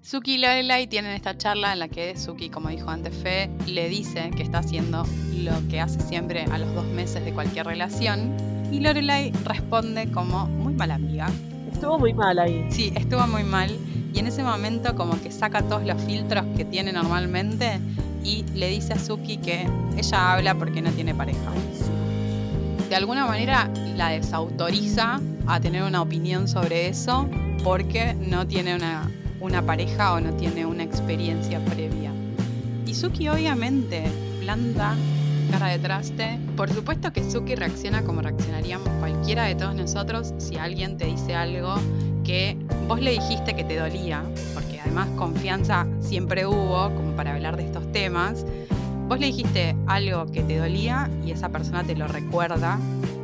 Suki 0.07 0.35
y 0.35 0.39
Lorelai 0.39 0.87
tienen 0.87 1.11
esta 1.11 1.37
charla 1.37 1.73
en 1.73 1.81
la 1.81 1.89
que 1.89 2.17
Suki, 2.17 2.49
como 2.49 2.69
dijo 2.69 2.89
antes 2.91 3.13
Fe, 3.13 3.51
le 3.67 3.89
dice 3.89 4.31
que 4.37 4.45
está 4.45 4.59
haciendo 4.59 5.05
lo 5.35 5.69
que 5.69 5.81
hace 5.81 5.99
siempre 5.99 6.45
a 6.45 6.59
los 6.59 6.73
dos 6.77 6.87
meses 6.87 7.25
de 7.25 7.33
cualquier 7.33 7.67
relación. 7.67 8.37
Y 8.71 8.79
Lorelai 8.79 9.33
responde 9.43 10.09
como 10.13 10.47
muy 10.47 10.75
mala 10.75 10.95
amiga. 10.95 11.27
Estuvo 11.73 11.99
muy 11.99 12.15
mal 12.15 12.39
ahí. 12.39 12.65
Sí, 12.71 12.93
estuvo 12.95 13.27
muy 13.27 13.43
mal. 13.43 13.77
Y 14.15 14.21
en 14.21 14.29
ese 14.29 14.45
momento 14.45 14.95
como 14.95 15.21
que 15.21 15.33
saca 15.33 15.61
todos 15.63 15.85
los 15.85 16.01
filtros 16.05 16.45
que 16.57 16.65
tiene 16.65 16.93
normalmente 16.93 17.81
y 18.23 18.45
le 18.55 18.69
dice 18.69 18.93
a 18.93 19.01
Suki 19.01 19.39
que 19.39 19.67
ella 19.97 20.35
habla 20.35 20.55
porque 20.55 20.83
no 20.83 20.93
tiene 20.93 21.17
pareja. 21.17 21.51
De 22.89 22.95
alguna 22.95 23.27
manera 23.27 23.69
la 23.97 24.11
desautoriza 24.11 25.21
a 25.49 25.59
tener 25.59 25.83
una 25.83 26.01
opinión 26.01 26.47
sobre 26.47 26.87
eso 26.87 27.29
porque 27.65 28.15
no 28.15 28.47
tiene 28.47 28.77
una, 28.77 29.11
una 29.41 29.63
pareja 29.63 30.15
o 30.15 30.21
no 30.21 30.33
tiene 30.35 30.67
una 30.67 30.83
experiencia 30.83 31.65
previa. 31.65 32.13
Y 32.87 32.95
Suki 32.95 33.29
obviamente 33.29 34.05
planta 34.41 34.95
cara 35.51 35.69
de 35.69 35.79
traste. 35.79 36.39
Por 36.57 36.73
supuesto 36.73 37.13
que 37.13 37.29
Suki 37.29 37.55
reacciona 37.55 38.03
como 38.03 38.23
reaccionaríamos 38.23 38.89
cualquiera 39.01 39.45
de 39.45 39.55
todos 39.55 39.75
nosotros 39.75 40.35
si 40.39 40.57
alguien 40.57 40.97
te 40.97 41.07
dice 41.07 41.35
algo 41.35 41.77
que 42.25 42.57
vos 42.89 43.01
le 43.01 43.13
dijiste 43.13 43.55
que 43.55 43.63
te 43.63 43.79
dolía, 43.79 44.25
porque 44.55 44.81
además 44.81 45.09
confianza 45.17 45.87
siempre 46.01 46.47
hubo 46.47 46.93
como 46.95 47.15
para 47.15 47.35
hablar 47.35 47.57
de 47.57 47.65
estos 47.67 47.91
temas. 47.93 48.45
Vos 49.09 49.21
le 49.21 49.27
dijiste 49.27 49.77
algo 49.87 50.27
que 50.27 50.43
te 50.43 50.59
dolía 50.59 51.09
y 51.25 51.31
esa 51.31 51.49
persona 51.49 51.85
te 51.85 51.95
lo 51.95 52.09
recuerda 52.09 52.79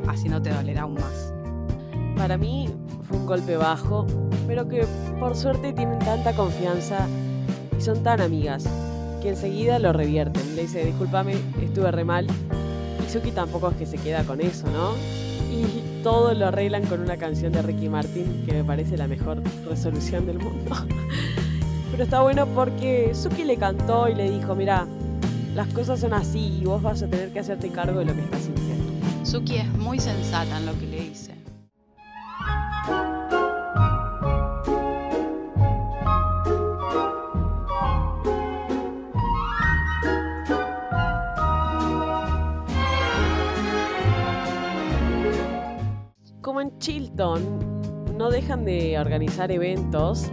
haciéndote 0.06 0.50
doler 0.50 0.78
aún 0.78 0.94
más. 0.94 1.34
Para 2.16 2.36
mí 2.36 2.70
fue 3.08 3.16
un 3.16 3.26
golpe 3.26 3.56
bajo, 3.56 4.06
pero 4.46 4.68
que 4.68 4.86
por 5.18 5.36
suerte 5.36 5.72
tienen 5.72 5.98
tanta 5.98 6.34
confianza 6.34 7.06
y 7.76 7.80
son 7.80 8.02
tan 8.02 8.20
amigas 8.20 8.64
que 9.22 9.30
enseguida 9.30 9.78
lo 9.78 9.92
revierten. 9.92 10.56
Le 10.56 10.62
dice, 10.62 10.84
discúlpame, 10.84 11.34
estuve 11.62 11.90
re 11.90 12.04
mal. 12.04 12.26
Y 12.26 13.10
Suki 13.10 13.30
tampoco 13.30 13.70
es 13.70 13.76
que 13.76 13.86
se 13.86 13.98
queda 13.98 14.24
con 14.24 14.40
eso, 14.40 14.66
¿no? 14.70 14.92
Y 15.50 16.02
todo 16.02 16.34
lo 16.34 16.46
arreglan 16.46 16.84
con 16.86 17.00
una 17.00 17.16
canción 17.16 17.52
de 17.52 17.62
Ricky 17.62 17.88
Martin 17.88 18.44
que 18.46 18.52
me 18.52 18.64
parece 18.64 18.96
la 18.96 19.06
mejor 19.06 19.42
resolución 19.68 20.26
del 20.26 20.38
mundo. 20.38 20.74
Pero 21.92 22.04
está 22.04 22.22
bueno 22.22 22.46
porque 22.46 23.14
Suki 23.14 23.44
le 23.44 23.56
cantó 23.56 24.08
y 24.08 24.14
le 24.14 24.30
dijo, 24.30 24.54
mira, 24.54 24.86
las 25.54 25.68
cosas 25.68 26.00
son 26.00 26.14
así 26.14 26.58
y 26.60 26.64
vos 26.64 26.82
vas 26.82 27.02
a 27.02 27.06
tener 27.06 27.30
que 27.32 27.40
hacerte 27.40 27.68
cargo 27.68 27.98
de 27.98 28.06
lo 28.06 28.14
que 28.14 28.22
estás 28.22 28.42
sintiendo. 28.42 28.92
Suki 29.24 29.56
es 29.56 29.68
muy 29.74 30.00
sensata 30.00 30.58
en 30.58 30.66
lo 30.66 30.78
que 30.78 30.86
le 30.86 31.00
dice. 31.00 31.41
Chilton 46.78 48.16
no 48.16 48.30
dejan 48.30 48.64
de 48.64 48.98
organizar 48.98 49.50
eventos. 49.50 50.30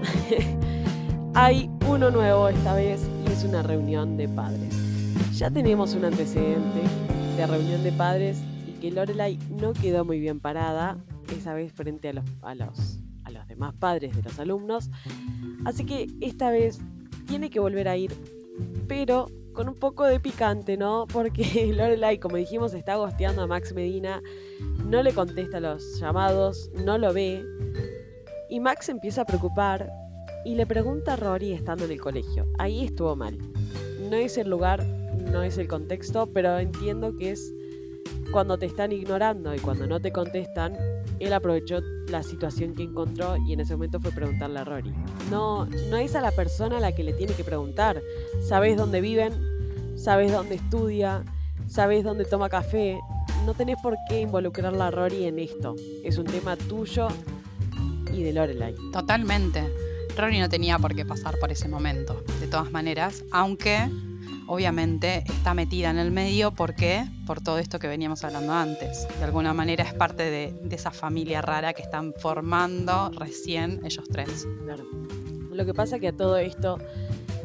Hay 1.34 1.70
uno 1.88 2.12
nuevo 2.12 2.50
esta 2.50 2.76
vez 2.76 3.08
y 3.26 3.32
es 3.32 3.44
una 3.44 3.64
reunión 3.64 4.18
de 4.18 4.28
padres. 4.28 4.76
Ya 5.34 5.50
tenemos 5.50 5.96
un 5.96 6.06
antecedente 6.06 6.82
de 7.38 7.48
reunión 7.48 7.84
de 7.84 7.92
padres 7.92 8.42
y 8.68 8.74
que 8.74 8.92
Lorelai 8.92 9.40
no 9.50 9.74
quedó 9.74 10.04
muy 10.04 10.20
bien 10.20 10.40
parada, 10.40 10.98
esa 11.36 11.54
vez 11.54 11.72
frente 11.72 12.10
a 12.10 12.14
los, 12.14 12.26
a 12.42 12.56
los, 12.56 13.00
a 13.24 13.32
los 13.32 13.48
demás 13.48 13.74
padres 13.76 14.16
de 14.16 14.24
los 14.24 14.38
alumnos. 14.40 14.90
Así 15.66 15.86
que 15.86 16.08
esta 16.22 16.52
vez 16.52 16.80
tiene 17.28 17.50
que 17.50 17.60
volver 17.60 17.88
a 17.88 17.96
ir, 17.96 18.12
pero 18.88 19.28
con 19.54 19.68
un 19.68 19.76
poco 19.76 20.06
de 20.06 20.20
picante, 20.20 20.78
¿no? 20.78 21.06
Porque 21.12 21.72
Lorelai, 21.76 22.20
como 22.20 22.38
dijimos, 22.38 22.74
está 22.74 22.96
gosteando 22.96 23.42
a 23.42 23.48
Max 23.48 23.74
Medina, 23.74 24.22
no 24.90 25.04
le 25.04 25.14
contesta 25.14 25.60
los 25.60 26.00
llamados, 26.00 26.72
no 26.74 26.98
lo 26.98 27.14
ve. 27.14 27.46
Y 28.50 28.60
Max 28.60 28.90
empieza 28.90 29.22
a 29.22 29.26
preocupar 29.26 29.92
y 30.44 30.56
le 30.56 30.66
pregunta 30.66 31.14
a 31.14 31.16
Rory 31.16 31.54
estando 31.54 31.86
en 31.86 31.92
el 31.92 32.02
colegio. 32.02 32.48
Ahí 32.58 32.86
estuvo 32.86 33.16
mal. 33.16 33.38
No 34.10 34.16
es 34.16 34.40
el 34.40 34.50
lugar, 34.50 34.84
no 35.32 35.44
es 35.44 35.60
el 35.60 35.68
contexto, 35.68 36.28
pero 36.34 36.58
entiendo 36.58 37.16
que 37.16 37.32
es 37.32 37.54
cuando 38.32 38.58
te 38.58 38.66
están 38.66 38.92
ignorando 38.92 39.54
y 39.54 39.60
cuando 39.60 39.86
no 39.86 40.00
te 40.00 40.12
contestan, 40.12 40.76
él 41.20 41.34
aprovechó 41.34 41.82
la 42.08 42.24
situación 42.24 42.74
que 42.74 42.84
encontró 42.84 43.38
y 43.38 43.54
en 43.54 43.60
ese 43.60 43.76
momento 43.76 44.00
fue 44.00 44.12
preguntarle 44.12 44.60
a 44.60 44.64
Rory. 44.64 44.92
No, 45.30 45.68
no 45.92 45.98
es 45.98 46.16
a 46.16 46.22
la 46.22 46.32
persona 46.32 46.78
a 46.78 46.80
la 46.80 46.96
que 46.96 47.04
le 47.04 47.14
tiene 47.14 47.34
que 47.34 47.44
preguntar. 47.44 48.02
Sabes 48.42 48.76
dónde 48.76 49.02
viven, 49.02 49.34
sabes 49.96 50.32
dónde 50.32 50.56
estudia, 50.56 51.24
sabes 51.68 52.04
dónde 52.04 52.26
toma 52.26 52.50
café. 52.50 53.00
No 53.50 53.56
tenés 53.56 53.78
por 53.82 53.98
qué 54.08 54.22
involucrarla 54.22 54.86
a 54.86 54.92
Rory 54.92 55.26
en 55.26 55.40
esto. 55.40 55.76
Es 56.04 56.20
un 56.20 56.26
tema 56.26 56.56
tuyo 56.56 57.08
y 58.14 58.22
de 58.22 58.32
Lorelai. 58.32 58.76
Totalmente. 58.94 59.68
Rory 60.16 60.38
no 60.38 60.50
tenía 60.50 60.78
por 60.78 60.94
qué 60.94 61.04
pasar 61.04 61.36
por 61.40 61.52
ese 61.52 61.68
momento, 61.68 62.24
de 62.40 62.46
todas 62.46 62.70
maneras, 62.70 63.26
aunque 63.32 63.90
obviamente 64.46 65.24
está 65.26 65.56
metida 65.56 65.90
en 65.90 65.98
el 65.98 66.12
medio, 66.12 66.52
¿por 66.52 66.76
qué? 66.76 67.04
Por 67.26 67.42
todo 67.42 67.58
esto 67.58 67.80
que 67.80 67.88
veníamos 67.88 68.24
hablando 68.24 68.54
antes. 68.54 69.08
De 69.18 69.24
alguna 69.24 69.52
manera 69.52 69.84
es 69.84 69.96
parte 69.96 70.30
de, 70.30 70.54
de 70.62 70.76
esa 70.76 70.92
familia 70.92 71.42
rara 71.42 71.74
que 71.74 71.82
están 71.82 72.14
formando 72.20 73.10
recién 73.18 73.82
ellos 73.84 74.06
tres. 74.12 74.48
Claro. 74.64 74.84
Lo 75.52 75.66
que 75.66 75.74
pasa 75.74 75.98
que 75.98 76.10
a 76.10 76.16
todo 76.16 76.38
esto, 76.38 76.78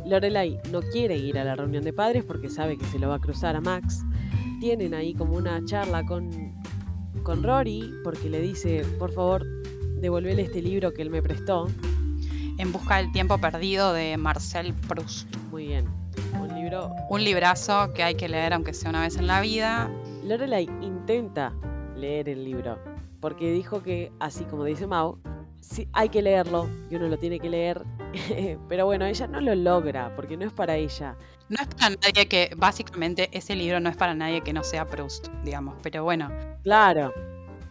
Lorelai 0.04 0.61
no 0.70 0.82
quiere 0.82 1.16
ir 1.16 1.38
a 1.38 1.44
la 1.44 1.56
reunión 1.56 1.82
de 1.82 1.94
padres 1.94 2.25
porque 2.25 2.50
sabe 2.50 2.76
que 2.76 2.84
se 2.84 2.99
lo 2.99 3.08
va 3.08 3.14
a 3.14 3.20
cruzar 3.20 3.56
a 3.56 3.62
Max. 3.62 4.04
Tienen 4.64 4.94
ahí 4.94 5.12
como 5.12 5.37
una 5.37 5.62
charla 5.66 6.06
con, 6.06 6.30
con 7.23 7.42
Rory 7.42 7.92
porque 8.02 8.30
le 8.30 8.40
dice, 8.40 8.83
por 8.99 9.12
favor, 9.12 9.44
devolvele 10.00 10.40
este 10.40 10.62
libro 10.62 10.94
que 10.94 11.02
él 11.02 11.11
me 11.11 11.21
prestó. 11.21 11.66
En 12.56 12.73
busca 12.73 12.97
del 12.97 13.12
tiempo 13.12 13.37
perdido 13.37 13.92
de 13.92 14.16
Marcel 14.16 14.73
Proust. 14.88 15.28
Muy 15.50 15.66
bien. 15.66 15.85
Un 16.40 16.54
libro. 16.54 16.90
Un 17.11 17.23
librazo 17.23 17.92
que 17.92 18.04
hay 18.04 18.14
que 18.14 18.26
leer 18.26 18.54
aunque 18.54 18.73
sea 18.73 18.88
una 18.88 19.02
vez 19.02 19.18
en 19.18 19.26
la 19.26 19.42
vida. 19.42 19.90
Lorelai 20.25 20.66
intenta 20.80 21.52
leer 21.94 22.30
el 22.30 22.42
libro 22.42 22.78
porque 23.21 23.52
dijo 23.52 23.83
que, 23.83 24.12
así 24.18 24.44
como 24.44 24.64
dice 24.64 24.87
Mau, 24.87 25.18
sí, 25.68 25.88
hay 25.92 26.09
que 26.09 26.23
leerlo 26.23 26.68
y 26.90 26.97
uno 26.97 27.09
lo 27.09 27.18
tiene 27.18 27.38
que 27.40 27.49
leer. 27.49 27.83
Pero 28.68 28.87
bueno, 28.87 29.04
ella 29.06 29.26
no 29.26 29.40
lo 29.40 29.54
logra 29.54 30.14
porque 30.16 30.37
no 30.37 30.44
es 30.44 30.52
para 30.52 30.76
ella. 30.76 31.16
No 31.49 31.56
es 31.61 31.68
para 31.68 31.90
nadie 31.97 32.26
que, 32.26 32.50
básicamente, 32.56 33.28
ese 33.33 33.54
libro 33.54 33.80
no 33.80 33.90
es 33.90 33.97
para 33.97 34.14
nadie 34.14 34.40
que 34.42 34.52
no 34.52 34.62
sea 34.64 34.87
Proust, 34.88 35.28
digamos. 35.44 35.75
Pero 35.83 36.04
bueno, 36.04 36.30
Claro. 36.62 37.12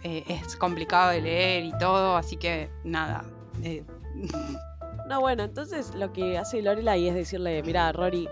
eh, 0.03 0.23
es 0.27 0.55
complicado 0.55 1.11
de 1.11 1.21
leer 1.21 1.63
y 1.65 1.77
todo, 1.79 2.15
así 2.17 2.35
que 2.37 2.69
nada. 2.83 3.23
eh, 3.63 3.83
No, 5.09 5.19
bueno, 5.19 5.43
entonces 5.43 5.93
lo 5.95 6.13
que 6.13 6.37
hace 6.37 6.61
Lorelai 6.61 7.09
es 7.09 7.13
decirle, 7.15 7.61
mira, 7.63 7.91
Rory, 7.91 8.29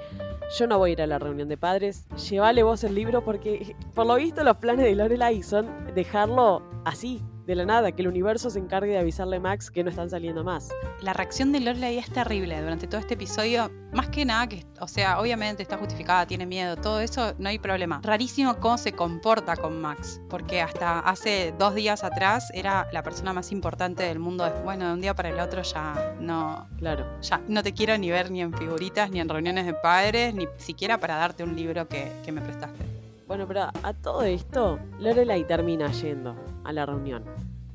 yo 0.58 0.68
no 0.68 0.78
voy 0.78 0.92
a 0.92 0.94
ir 0.94 1.02
a 1.02 1.08
la 1.08 1.20
reunión 1.20 1.50
de 1.50 1.58
padres, 1.58 2.08
llévale 2.30 2.64
vos 2.64 2.84
el 2.86 2.96
libro 2.96 3.26
porque 3.26 3.76
por 3.94 4.06
lo 4.06 4.16
visto 4.16 4.42
los 4.46 4.56
planes 4.56 4.86
de 4.86 4.96
Lorelai 4.96 5.44
son 5.44 5.94
dejarlo 5.94 6.64
así, 6.86 7.22
de 7.46 7.56
la 7.56 7.66
nada, 7.66 7.92
que 7.92 8.02
el 8.02 8.08
universo 8.08 8.50
se 8.50 8.60
encargue 8.60 8.92
de 8.92 9.00
avisarle 9.00 9.38
a 9.38 9.40
Max 9.40 9.72
que 9.72 9.84
no 9.84 9.90
están 9.90 10.10
saliendo 10.10 10.44
más. 10.44 10.70
la 11.02 11.14
reacción 11.14 11.52
de 11.52 11.60
Lorelai 11.60 11.98
es 11.98 12.10
terrible 12.12 12.62
durante 12.62 12.88
todo 12.88 13.02
este 13.02 13.16
episodio. 13.16 13.72
Más 13.92 14.08
que 14.10 14.24
nada 14.24 14.48
que, 14.48 14.66
o 14.80 14.88
sea, 14.88 15.20
obviamente 15.20 15.62
está 15.64 15.78
justificada, 15.78 16.26
tiene 16.26 16.46
miedo, 16.46 16.78
todo 16.78 17.02
eso, 17.02 17.34
no 17.40 17.50
hay 17.50 17.60
problema. 17.60 18.00
Rarísimo 18.04 18.58
cómo 18.60 18.78
se 18.78 18.94
comporta 18.94 19.56
con 19.58 19.82
Max, 19.82 20.22
porque 20.30 20.62
hasta 20.62 21.00
hace 21.00 21.54
dos 21.58 21.76
días 21.76 22.04
atrás 22.04 22.50
era 22.54 22.88
la 22.94 23.04
persona 23.04 23.34
más 23.34 23.52
importante 23.52 24.04
del 24.04 24.20
mundo. 24.20 24.50
Bueno, 24.64 24.88
de 24.88 24.94
un 24.94 25.02
día 25.02 25.14
para 25.14 25.30
el 25.30 25.40
otro 25.40 25.62
ya 25.64 26.16
no, 26.20 26.68
Claro. 26.78 27.06
ya 27.22 27.42
no 27.48 27.64
te 27.64 27.74
quiero 27.74 27.98
ni 27.98 28.10
ver 28.12 28.32
ni 28.32 28.42
en 28.42 28.54
figuritas, 28.54 29.10
ni 29.12 29.20
en 29.20 29.28
reuniones 29.28 29.66
de 29.66 29.74
padres, 29.74 30.34
ni 30.34 30.48
siquiera 30.58 30.98
para 31.00 31.16
darte 31.16 31.44
un 31.44 31.56
libro 31.56 31.88
que, 31.88 32.12
que 32.24 32.32
me 32.32 32.42
prestaste. 32.42 32.91
Bueno, 33.32 33.48
pero 33.48 33.62
a 33.82 33.94
todo 33.94 34.24
esto, 34.24 34.78
Lorelai 35.00 35.48
termina 35.48 35.90
yendo 35.90 36.36
a 36.66 36.74
la 36.74 36.86
reunión. 36.86 37.24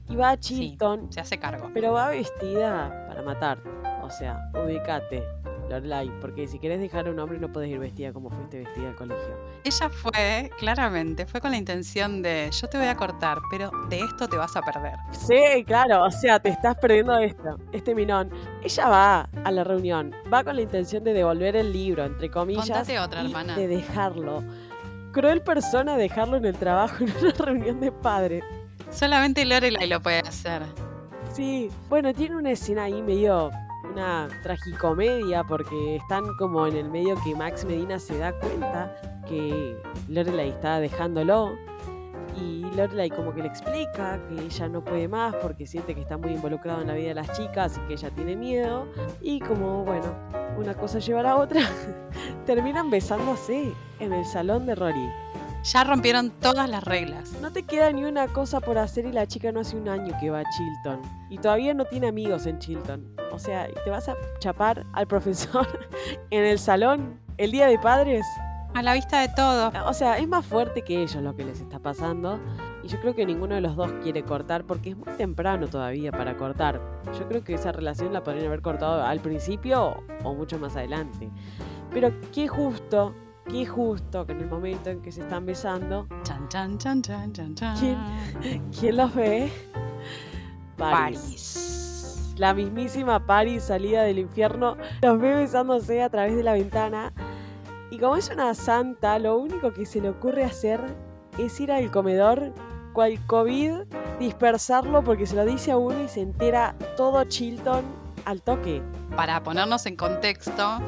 Y 0.07 0.15
va 0.15 0.33
a 0.33 0.37
Sí. 0.39 0.55
Chilton, 0.69 1.11
Se 1.11 1.19
hace 1.21 1.39
cargo. 1.39 1.71
pero 1.73 1.93
va 1.93 2.11
vestida 2.11 3.07
para 3.09 3.23
matar. 3.23 3.59
O 4.03 4.11
sea, 4.11 4.39
ubicate, 4.55 5.25
Lorelai, 5.71 6.11
porque 6.21 6.47
si 6.47 6.59
querés 6.59 6.79
dejar 6.79 7.09
a 7.09 7.11
un 7.11 7.19
hombre 7.21 7.39
no 7.41 7.51
podés 7.51 7.71
ir 7.71 7.79
vestida 7.79 8.13
como 8.13 8.29
fuiste 8.29 8.65
vestida 8.65 8.91
al 8.91 8.97
colegio. 8.97 9.35
Ella 9.65 9.89
fue, 9.89 10.51
claramente, 10.59 11.25
fue 11.25 11.41
con 11.41 11.51
la 11.53 11.57
intención 11.57 12.21
de 12.21 12.51
yo 12.53 12.69
te 12.69 12.77
voy 12.77 12.89
a 12.89 12.95
cortar, 12.95 13.39
pero 13.51 13.71
de 13.89 14.01
esto 14.01 14.29
te 14.29 14.37
vas 14.37 14.55
a 14.57 14.61
perder. 14.61 14.93
Sí, 15.11 15.65
claro, 15.65 16.05
o 16.05 16.11
sea, 16.11 16.39
te 16.39 16.51
estás 16.51 16.77
perdiendo 16.77 17.17
esto, 17.17 17.57
este 17.73 17.95
minón. 17.95 18.29
Ella 18.63 18.89
va 18.91 19.29
a 19.43 19.51
la 19.51 19.65
reunión, 19.65 20.13
va 20.31 20.45
con 20.45 20.55
la 20.55 20.61
intención 20.63 21.03
de 21.03 21.15
devolver 21.15 21.57
el 21.57 21.73
libro, 21.73 22.05
entre 22.05 22.31
comillas, 22.31 22.69
Contate 22.69 23.01
otra, 23.01 23.23
y 23.23 23.27
hermana. 23.29 23.57
de 23.57 23.67
dejarlo. 23.69 24.45
Cruel 25.17 25.41
persona 25.41 25.97
dejarlo 25.97 26.37
en 26.37 26.45
el 26.45 26.55
trabajo 26.57 26.97
en 27.03 27.11
una 27.19 27.33
reunión 27.33 27.81
de 27.81 27.91
padres. 27.91 28.45
Solamente 28.91 29.47
Lorelai 29.47 29.89
lo 29.89 29.99
puede 30.03 30.19
hacer. 30.19 30.61
Sí, 31.33 31.71
bueno, 31.89 32.13
tiene 32.13 32.37
una 32.37 32.51
escena 32.51 32.85
ahí 32.85 33.01
medio 33.01 33.51
una 33.91 34.29
tragicomedia 34.43 35.43
porque 35.43 35.97
están 35.97 36.23
como 36.39 36.67
en 36.67 36.77
el 36.77 36.91
medio 36.91 37.17
que 37.25 37.35
Max 37.35 37.65
Medina 37.65 37.99
se 37.99 38.19
da 38.19 38.39
cuenta 38.39 38.95
que 39.27 39.75
Lorelai 40.09 40.51
está 40.51 40.81
dejándolo 40.81 41.57
y 42.37 42.63
Lorelai 42.77 43.11
como 43.11 43.35
que 43.35 43.43
le 43.43 43.49
explica 43.49 44.21
que 44.29 44.45
ella 44.45 44.69
no 44.69 44.85
puede 44.85 45.09
más 45.09 45.35
porque 45.37 45.67
siente 45.67 45.95
que 45.95 46.03
está 46.03 46.17
muy 46.17 46.33
involucrado 46.33 46.83
en 46.83 46.89
la 46.89 46.95
vida 46.95 47.09
de 47.09 47.15
las 47.15 47.33
chicas 47.33 47.79
y 47.79 47.89
que 47.89 47.95
ella 47.95 48.11
tiene 48.11 48.37
miedo 48.37 48.87
y 49.21 49.41
como 49.41 49.85
bueno, 49.85 50.07
una 50.57 50.75
cosa 50.75 50.99
lleva 50.99 51.21
a 51.21 51.25
la 51.25 51.37
otra, 51.37 51.63
terminan 52.47 52.91
besándose 52.91 53.73
en 54.01 54.13
el 54.13 54.25
salón 54.25 54.67
de 54.67 54.75
Rory. 54.75 55.11
Ya 55.73 55.83
rompieron 55.83 56.31
todas 56.31 56.71
las 56.71 56.85
reglas. 56.85 57.33
No 57.41 57.51
te 57.51 57.65
queda 57.65 57.91
ni 57.91 58.05
una 58.05 58.29
cosa 58.29 58.61
por 58.61 58.79
hacer 58.79 59.05
y 59.05 59.11
la 59.11 59.27
chica 59.27 59.51
no 59.51 59.61
hace 59.61 59.77
un 59.77 59.89
año 59.89 60.17
que 60.21 60.31
va 60.31 60.41
a 60.41 60.45
Chilton. 60.45 61.03
Y 61.29 61.39
todavía 61.39 61.75
no 61.75 61.85
tiene 61.87 62.07
amigos 62.07 62.47
en 62.47 62.61
Chilton. 62.61 63.17
O 63.33 63.39
sea, 63.41 63.67
¿te 63.85 63.91
vas 63.91 64.09
a 64.09 64.15
chapar 64.39 64.87
al 64.93 65.09
profesor 65.09 65.67
en 66.31 66.45
el 66.45 66.61
salón 66.61 67.19
el 67.37 67.51
día 67.51 67.67
de 67.67 67.81
padres? 67.81 68.25
A 68.77 68.83
la 68.83 68.93
vista 68.93 69.21
de 69.23 69.29
todo. 69.29 69.73
O 69.87 69.95
sea, 69.95 70.19
es 70.19 70.29
más 70.29 70.45
fuerte 70.45 70.83
que 70.83 71.03
ellos 71.03 71.23
lo 71.23 71.35
que 71.35 71.47
les 71.47 71.63
está 71.63 71.79
pasando. 71.79 72.39
Y 72.83 72.89
yo 72.89 73.01
creo 73.01 73.15
que 73.15 73.25
ninguno 73.25 73.55
de 73.55 73.63
los 73.63 73.75
dos 73.75 73.91
quiere 74.03 74.23
cortar 74.23 74.65
porque 74.65 74.91
es 74.91 74.97
muy 74.99 75.15
temprano 75.15 75.67
todavía 75.67 76.13
para 76.13 76.37
cortar. 76.37 76.79
Yo 77.19 77.27
creo 77.27 77.43
que 77.43 77.55
esa 77.55 77.73
relación 77.73 78.13
la 78.13 78.23
podrían 78.23 78.49
haber 78.49 78.61
cortado 78.61 79.03
al 79.03 79.21
principio 79.21 80.05
o 80.23 80.35
mucho 80.35 80.59
más 80.59 80.77
adelante. 80.77 81.31
Pero 81.91 82.13
qué 82.35 82.49
justo, 82.49 83.15
qué 83.49 83.65
justo 83.65 84.27
que 84.27 84.33
en 84.33 84.43
el 84.43 84.47
momento 84.47 84.91
en 84.91 85.01
que 85.01 85.11
se 85.11 85.23
están 85.23 85.47
besando, 85.47 86.07
Chan, 86.23 86.47
chan, 86.51 86.77
chan, 86.77 87.01
chan, 87.01 87.33
chan, 87.33 87.55
chan. 87.55 87.77
¿Quién? 88.43 88.71
¿quién 88.79 88.99
los 88.99 89.15
ve? 89.15 89.51
Paris. 90.77 92.35
La 92.37 92.53
mismísima 92.53 93.25
Paris 93.25 93.63
salida 93.63 94.03
del 94.03 94.19
infierno 94.19 94.77
los 95.01 95.19
ve 95.19 95.35
besándose 95.35 96.03
a 96.03 96.11
través 96.11 96.37
de 96.37 96.43
la 96.43 96.53
ventana. 96.53 97.15
Y 97.91 97.99
como 97.99 98.17
es 98.17 98.31
una 98.31 98.55
santa, 98.55 99.19
lo 99.19 99.37
único 99.39 99.73
que 99.73 99.87
se 99.87 100.01
le 100.01 100.11
ocurre 100.11 100.45
hacer 100.45 100.81
es 101.39 101.61
ir 101.61 101.71
al 101.71 101.91
comedor, 101.91 102.53
cual 102.93 103.19
COVID, 103.27 103.85
dispersarlo 104.19 105.05
porque 105.05 105.27
se 105.27 105.37
lo 105.37 105.45
dice 105.45 105.71
a 105.71 105.77
uno 105.77 106.03
y 106.03 106.09
se 106.09 106.23
entera 106.23 106.75
todo 106.97 107.25
Chilton 107.25 107.85
al 108.25 108.43
toque. 108.43 108.83
Para 109.15 109.43
ponernos 109.43 109.87
en 109.87 109.97
contexto, 109.97 110.81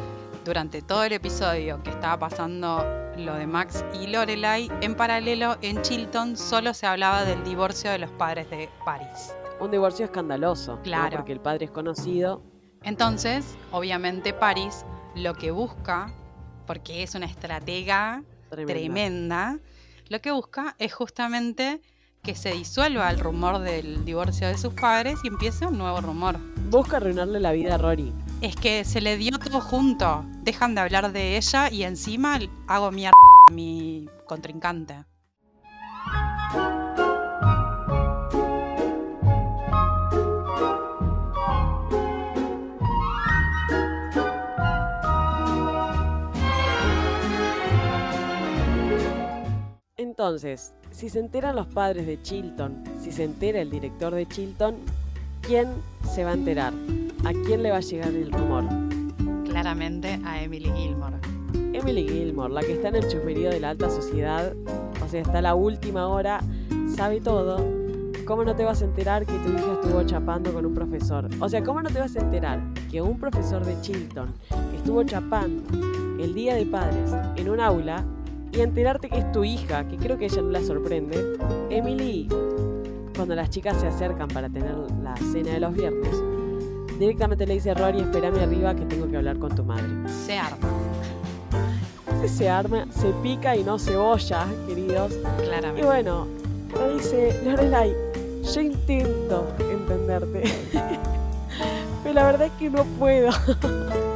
durante 0.45 0.83
todo 0.83 1.05
el 1.05 1.13
episodio 1.13 1.83
que 1.83 1.91
estaba 1.91 2.19
pasando 2.19 2.85
lo 3.17 3.35
de 3.35 3.47
Max 3.47 3.85
y 4.01 4.07
Lorelai, 4.07 4.71
en 4.81 4.95
paralelo 4.95 5.57
en 5.63 5.83
Chilton 5.83 6.37
solo 6.37 6.73
se 6.73 6.87
hablaba 6.87 7.25
del 7.25 7.45
divorcio 7.45 7.91
de 7.91 7.99
los 7.99 8.11
padres 8.13 8.49
de 8.51 8.69
Paris. 8.85 9.35
Un 9.61 9.71
divorcio 9.71 10.05
escandaloso, 10.05 10.77
¿no? 10.77 10.83
Claro. 10.83 11.19
porque 11.19 11.33
el 11.33 11.41
padre 11.41 11.67
es 11.67 11.71
conocido. 11.71 12.43
Entonces, 12.83 13.57
obviamente 13.73 14.33
Paris 14.33 14.85
lo 15.15 15.35
que 15.35 15.51
busca, 15.51 16.13
porque 16.69 17.03
es 17.03 17.15
una 17.15 17.25
estratega 17.25 18.23
Tremenda. 18.51 18.75
tremenda, 18.75 19.59
lo 20.11 20.21
que 20.21 20.31
busca 20.31 20.77
es 20.79 20.93
justamente 20.93 21.81
que 22.23 22.35
se 22.35 22.53
disuelva 22.53 23.11
el 23.11 23.19
rumor 23.19 23.59
del 23.61 24.05
divorcio 24.05 24.47
de 24.49 24.59
sus 24.59 24.75
padres 24.75 25.19
y 25.25 25.29
empiece 25.29 25.65
un 25.65 25.79
nuevo 25.79 26.03
rumor. 26.03 26.39
Busca 26.69 26.99
arruinarle 26.99 27.41
la 27.41 27.53
vida 27.53 27.77
a 27.77 27.79
Rory. 27.79 28.13
Es 28.43 28.55
que 28.55 28.85
se 28.85 29.01
le 29.01 29.17
dio 29.17 29.39
todo 29.39 29.63
junto. 29.63 30.27
Dejan 30.43 30.75
de 30.75 30.83
hablar 30.83 31.11
de 31.11 31.39
ella 31.39 31.71
y 31.71 31.85
encima 31.85 32.39
hago 32.67 32.91
mierda 32.91 33.17
a 33.49 33.53
mi 33.53 34.07
contrincante. 34.27 35.08
Entonces, 50.19 50.75
si 50.91 51.09
se 51.09 51.21
enteran 51.21 51.55
los 51.55 51.69
padres 51.69 52.05
de 52.05 52.21
Chilton, 52.21 52.83
si 53.01 53.13
se 53.13 53.23
entera 53.23 53.61
el 53.61 53.71
director 53.71 54.13
de 54.13 54.27
Chilton, 54.27 54.75
¿quién 55.43 55.69
se 56.13 56.25
va 56.25 56.31
a 56.31 56.35
enterar? 56.35 56.73
¿A 57.25 57.31
quién 57.47 57.63
le 57.63 57.71
va 57.71 57.77
a 57.77 57.81
llegar 57.81 58.09
el 58.09 58.33
rumor? 58.33 58.65
Claramente 59.45 60.19
a 60.25 60.43
Emily 60.43 60.73
Gilmore. 60.73 61.19
Emily 61.73 62.09
Gilmore, 62.09 62.53
la 62.53 62.63
que 62.63 62.73
está 62.73 62.89
en 62.89 62.97
el 62.97 63.07
chusmerío 63.07 63.49
de 63.51 63.61
la 63.61 63.71
alta 63.71 63.89
sociedad, 63.91 64.55
o 65.05 65.09
sea, 65.09 65.21
está 65.21 65.39
a 65.39 65.43
la 65.43 65.55
última 65.55 66.09
hora, 66.09 66.41
sabe 66.97 67.21
todo. 67.21 67.65
¿Cómo 68.27 68.43
no 68.43 68.57
te 68.57 68.65
vas 68.65 68.83
a 68.83 68.87
enterar 68.87 69.25
que 69.25 69.39
tu 69.39 69.53
hija 69.53 69.79
estuvo 69.81 70.03
chapando 70.03 70.53
con 70.53 70.67
un 70.67 70.75
profesor? 70.75 71.29
O 71.39 71.49
sea, 71.49 71.63
¿cómo 71.63 71.81
no 71.81 71.91
te 71.91 72.01
vas 72.01 72.17
a 72.17 72.19
enterar 72.19 72.61
que 72.91 73.01
un 73.01 73.21
profesor 73.21 73.65
de 73.65 73.81
Chilton 73.83 74.35
estuvo 74.75 75.05
chapando 75.05 75.63
el 76.21 76.35
día 76.35 76.57
de 76.57 76.67
padres 76.67 77.13
en 77.37 77.49
un 77.49 77.61
aula 77.61 78.05
y 78.53 78.61
enterarte 78.61 79.09
que 79.09 79.19
es 79.19 79.33
tu 79.33 79.45
hija, 79.45 79.87
que 79.89 79.97
creo 79.97 80.19
que 80.19 80.27
ella 80.27 80.43
no 80.43 80.51
la 80.51 80.63
sorprende. 80.63 81.37
Emily, 81.71 82.29
cuando 83.15 83.35
las 83.35 83.51
chicas 83.51 83.81
se 83.81 83.87
acercan 83.87 84.29
para 84.29 84.49
tener 84.49 84.75
la 85.03 85.17
cena 85.17 85.53
de 85.53 85.61
los 85.61 85.75
viernes, 85.75 86.15
directamente 86.99 87.47
le 87.47 87.55
dice 87.55 87.71
a 87.71 87.75
Rory, 87.75 88.01
espérame 88.01 88.39
arriba 88.39 88.75
que 88.75 88.85
tengo 88.87 89.09
que 89.09 89.17
hablar 89.17 89.39
con 89.39 89.55
tu 89.55 89.65
madre. 89.65 89.87
Se 90.27 90.39
arma. 90.39 90.69
Se 92.27 92.49
arma, 92.49 92.87
se 92.91 93.11
pica 93.23 93.57
y 93.57 93.63
no 93.63 93.79
cebolla, 93.79 94.45
queridos. 94.67 95.13
Claramente. 95.45 95.81
Y 95.81 95.85
bueno, 95.85 96.27
le 96.75 96.95
dice, 96.95 97.41
Lorelai, 97.45 97.95
yo 98.55 98.61
intento 98.61 99.47
entenderte. 99.71 100.43
Pero 102.03 102.15
la 102.15 102.25
verdad 102.25 102.47
es 102.49 102.53
que 102.53 102.71
no 102.71 102.85
puedo 102.85 103.31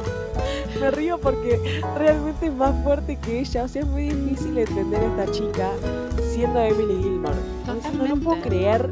me 0.79 0.91
río 0.91 1.17
porque 1.17 1.81
realmente 1.97 2.47
es 2.47 2.53
más 2.53 2.83
fuerte 2.83 3.17
que 3.17 3.39
ella. 3.39 3.63
O 3.63 3.67
sea, 3.67 3.81
es 3.81 3.87
muy 3.87 4.09
difícil 4.09 4.57
entender 4.57 5.01
a 5.01 5.21
esta 5.21 5.31
chica 5.31 5.71
siendo 6.31 6.59
Emily 6.59 7.01
Gilmore. 7.01 7.35
Totalmente. 7.65 8.09
No 8.09 8.21
puedo 8.21 8.41
creer 8.41 8.89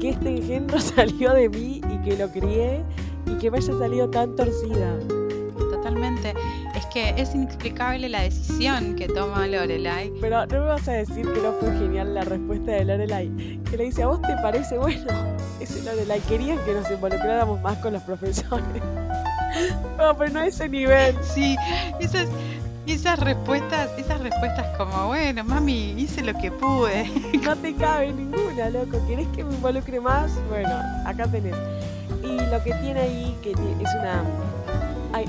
que 0.00 0.10
este 0.10 0.36
engendro 0.36 0.80
salió 0.96 1.32
de 1.32 1.48
mí 1.48 1.80
y 1.92 2.08
que 2.08 2.16
lo 2.16 2.30
crié 2.30 2.82
y 3.26 3.38
que 3.38 3.50
me 3.50 3.58
haya 3.58 3.72
salido 3.78 4.08
tan 4.10 4.34
torcida. 4.36 4.98
Totalmente. 5.58 6.34
Es 6.74 6.84
que 6.86 7.14
es 7.16 7.34
inexplicable 7.34 8.08
la 8.08 8.22
decisión 8.22 8.96
que 8.96 9.08
toma 9.08 9.46
Lorelai. 9.46 10.12
Pero 10.20 10.46
no 10.46 10.60
me 10.60 10.66
vas 10.66 10.88
a 10.88 10.92
decir 10.92 11.24
que 11.32 11.40
no 11.40 11.52
fue 11.60 11.72
genial 11.78 12.14
la 12.14 12.22
respuesta 12.22 12.72
de 12.72 12.84
Lorelai. 12.84 13.60
Que 13.70 13.76
le 13.76 13.84
dice, 13.84 14.02
¿a 14.02 14.08
vos 14.08 14.20
te 14.22 14.34
parece 14.42 14.78
bueno? 14.78 15.06
Ese 15.60 15.82
Lorelai, 15.82 16.20
querían 16.22 16.58
que 16.64 16.74
nos 16.74 16.90
involucráramos 16.90 17.60
más 17.62 17.78
con 17.78 17.92
los 17.92 18.02
profesores. 18.02 18.82
No, 19.96 20.16
pero 20.16 20.32
no 20.32 20.40
a 20.40 20.46
ese 20.46 20.68
nivel. 20.68 21.16
Sí, 21.22 21.56
esas, 22.00 22.28
esas 22.86 23.20
respuestas, 23.20 23.90
esas 23.96 24.20
respuestas 24.20 24.76
como, 24.76 25.08
bueno, 25.08 25.44
mami, 25.44 25.92
hice 25.92 26.22
lo 26.22 26.34
que 26.34 26.50
pude. 26.50 27.10
No 27.46 27.56
te 27.56 27.74
cabe 27.74 28.12
ninguna, 28.12 28.70
loco. 28.70 28.98
¿Querés 29.06 29.28
que 29.28 29.44
me 29.44 29.54
involucre 29.54 30.00
más? 30.00 30.32
Bueno, 30.48 30.74
acá 31.04 31.26
tenés. 31.26 31.54
Y 32.22 32.40
lo 32.50 32.62
que 32.64 32.72
tiene 32.82 33.00
ahí, 33.00 33.36
que 33.42 33.52
es 33.52 33.94
una, 34.00 34.24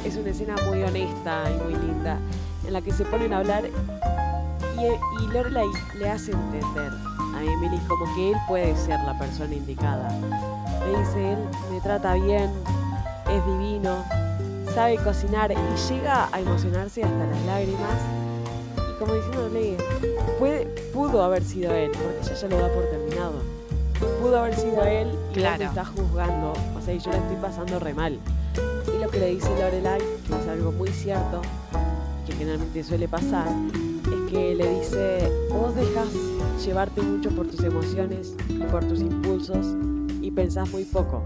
es 0.04 0.16
una 0.16 0.30
escena 0.32 0.56
muy 0.68 0.82
honesta 0.82 1.44
y 1.48 1.64
muy 1.64 1.74
linda, 1.86 2.18
en 2.66 2.74
la 2.74 2.82
que 2.82 2.92
se 2.92 3.06
ponen 3.06 3.34
a 3.34 3.38
hablar 3.38 3.66
y, 4.78 5.24
y 5.24 5.28
Lorelai 5.28 5.68
le 6.00 6.10
hace 6.10 6.32
entender 6.32 6.92
a 7.36 7.44
Emily 7.44 7.78
como 7.88 8.06
que 8.16 8.32
él 8.32 8.38
puede 8.48 8.76
ser 8.76 9.00
la 9.02 9.18
persona 9.18 9.54
indicada. 9.54 10.10
Le 10.86 11.00
dice, 11.00 11.34
él 11.34 11.40
me 11.72 11.82
trata 11.82 12.14
bien, 12.16 12.52
es 13.30 13.46
divino, 13.46 14.04
sabe 14.78 14.98
cocinar 14.98 15.52
y 15.52 15.92
llega 15.92 16.30
a 16.32 16.40
emocionarse 16.40 17.04
hasta 17.04 17.26
las 17.26 17.46
lágrimas. 17.48 18.00
Y 18.78 19.00
como 19.00 19.16
diciéndole, 19.16 19.76
puede, 20.38 20.66
pudo 20.94 21.24
haber 21.24 21.44
sido 21.44 21.74
él, 21.74 21.90
porque 21.94 22.20
ella 22.22 22.34
ya 22.36 22.48
lo 22.48 22.58
da 22.60 22.72
por 22.72 22.84
terminado. 22.84 23.42
Pudo 24.22 24.38
haber 24.38 24.54
sido 24.54 24.84
él 24.84 25.08
y 25.32 25.34
claro. 25.34 25.64
está 25.64 25.84
juzgando. 25.84 26.54
O 26.78 26.82
sea, 26.86 26.94
y 26.94 27.00
yo 27.00 27.10
la 27.10 27.18
estoy 27.18 27.38
pasando 27.38 27.80
re 27.80 27.96
mal. 27.96 28.20
Y 28.96 29.04
lo 29.04 29.10
que 29.10 29.18
le 29.20 29.30
dice 29.32 29.50
Lorelai, 29.60 30.00
que 30.00 30.40
es 30.40 30.48
algo 30.48 30.72
muy 30.72 30.90
cierto, 30.90 31.42
que 32.28 32.34
generalmente 32.34 32.84
suele 32.84 33.08
pasar, 33.08 33.48
es 33.48 34.32
que 34.32 34.54
le 34.54 34.80
dice, 34.80 35.32
vos 35.50 35.74
dejas 35.74 36.10
llevarte 36.64 37.02
mucho 37.02 37.32
por 37.32 37.48
tus 37.48 37.64
emociones 37.64 38.36
y 38.48 38.62
por 38.66 38.86
tus 38.88 39.00
impulsos 39.00 39.66
y 40.22 40.30
pensás 40.30 40.70
muy 40.70 40.84
poco 40.84 41.24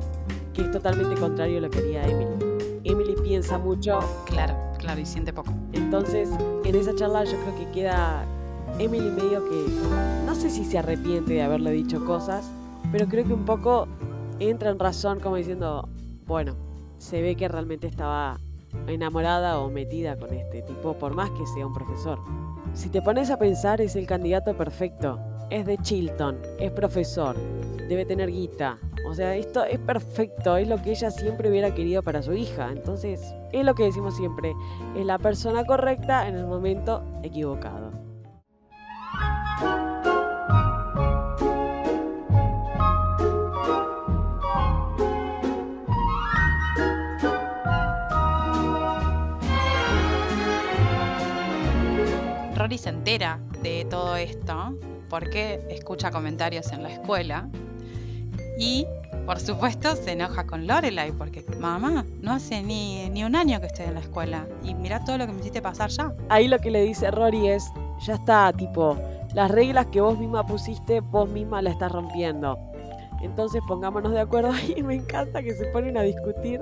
que 0.54 0.62
es 0.62 0.72
totalmente 0.72 1.20
contrario 1.20 1.58
a 1.58 1.62
lo 1.62 1.70
que 1.70 1.80
haría 1.80 2.04
Emily. 2.04 2.51
Emily 2.84 3.16
piensa 3.24 3.58
mucho. 3.58 4.00
Claro, 4.26 4.56
claro, 4.78 5.02
y 5.02 5.06
siente 5.06 5.34
poco. 5.34 5.54
Entonces, 5.74 6.30
en 6.66 6.76
esa 6.76 6.96
charla 6.96 7.24
yo 7.24 7.38
creo 7.42 7.56
que 7.56 7.72
queda 7.72 8.26
Emily 8.80 9.10
medio 9.10 9.48
que, 9.50 9.66
no 10.26 10.34
sé 10.36 10.50
si 10.50 10.66
se 10.66 10.78
arrepiente 10.78 11.34
de 11.34 11.42
haberle 11.42 11.72
dicho 11.72 12.04
cosas, 12.06 12.50
pero 12.92 13.08
creo 13.08 13.26
que 13.26 13.34
un 13.34 13.46
poco 13.46 13.88
entra 14.40 14.70
en 14.72 14.80
razón 14.80 15.20
como 15.20 15.36
diciendo, 15.36 15.88
bueno, 16.26 16.56
se 16.98 17.22
ve 17.22 17.36
que 17.36 17.48
realmente 17.48 17.88
estaba 17.88 18.40
enamorada 18.88 19.60
o 19.60 19.70
metida 19.70 20.18
con 20.18 20.34
este 20.34 20.62
tipo, 20.62 20.94
por 20.94 21.14
más 21.14 21.30
que 21.32 21.46
sea 21.48 21.68
un 21.68 21.74
profesor. 21.74 22.20
Si 22.74 22.90
te 22.90 23.02
pones 23.02 23.30
a 23.30 23.38
pensar, 23.38 23.82
es 23.82 23.96
el 23.96 24.08
candidato 24.08 24.56
perfecto. 24.56 25.20
Es 25.50 25.66
de 25.66 25.78
Chilton, 25.78 26.38
es 26.60 26.72
profesor, 26.72 27.36
debe 27.90 28.06
tener 28.06 28.32
guita, 28.32 28.78
o 29.06 29.14
sea, 29.14 29.36
esto 29.36 29.64
es 29.64 29.80
perfecto, 29.80 30.58
es 30.58 30.68
lo 30.68 30.82
que 30.82 30.92
ella 30.92 31.12
siempre 31.12 31.50
hubiera 31.50 31.74
querido 31.74 32.04
para 32.04 32.22
su 32.22 32.34
hija. 32.34 32.70
Entonces, 32.72 33.36
es 33.52 33.66
lo 33.66 33.76
que 33.76 33.84
decimos 33.84 34.16
siempre, 34.16 34.54
es 34.96 35.06
la 35.06 35.18
persona 35.18 35.66
correcta 35.66 36.28
en 36.28 36.36
el 36.36 36.48
momento 36.48 37.04
equivocado. 37.24 37.92
Rory 52.56 52.78
se 52.78 52.90
entera 52.90 53.40
de 53.62 53.86
todo 53.90 54.16
esto 54.16 54.78
porque 55.10 55.60
escucha 55.70 56.12
comentarios 56.12 56.72
en 56.72 56.84
la 56.84 56.94
escuela 56.94 57.50
y 58.62 58.86
por 59.26 59.40
supuesto 59.40 59.96
se 59.96 60.12
enoja 60.12 60.46
con 60.46 60.68
Lorelai 60.68 61.12
porque 61.12 61.44
mamá, 61.60 62.06
no 62.22 62.34
hace 62.34 62.62
ni, 62.62 63.10
ni 63.10 63.24
un 63.24 63.36
año 63.36 63.60
que 63.60 63.66
estoy 63.66 63.86
en 63.88 63.96
la 63.96 64.02
escuela 64.02 64.48
y 64.64 64.76
mira 64.76 65.04
todo 65.04 65.18
lo 65.18 65.26
que 65.26 65.34
me 65.34 65.40
hiciste 65.40 65.62
pasar 65.62 65.90
ya. 65.90 66.14
Ahí 66.30 66.48
lo 66.48 66.60
que 66.60 66.70
le 66.70 66.84
dice 66.84 67.10
Rory 67.10 67.48
es, 67.48 67.72
ya 68.06 68.16
está, 68.16 68.54
tipo, 68.54 68.98
las 69.34 69.50
reglas 69.50 69.88
que 69.88 70.00
vos 70.00 70.18
misma 70.18 70.46
pusiste, 70.46 71.00
vos 71.00 71.28
misma 71.28 71.62
la 71.64 71.72
estás 71.72 71.92
rompiendo. 71.92 72.60
Entonces 73.24 73.62
pongámonos 73.68 74.12
de 74.12 74.20
acuerdo 74.20 74.52
y 74.76 74.84
me 74.84 74.96
encanta 74.96 75.42
que 75.42 75.56
se 75.56 75.66
ponen 75.68 75.98
a 75.98 76.04
discutir 76.04 76.62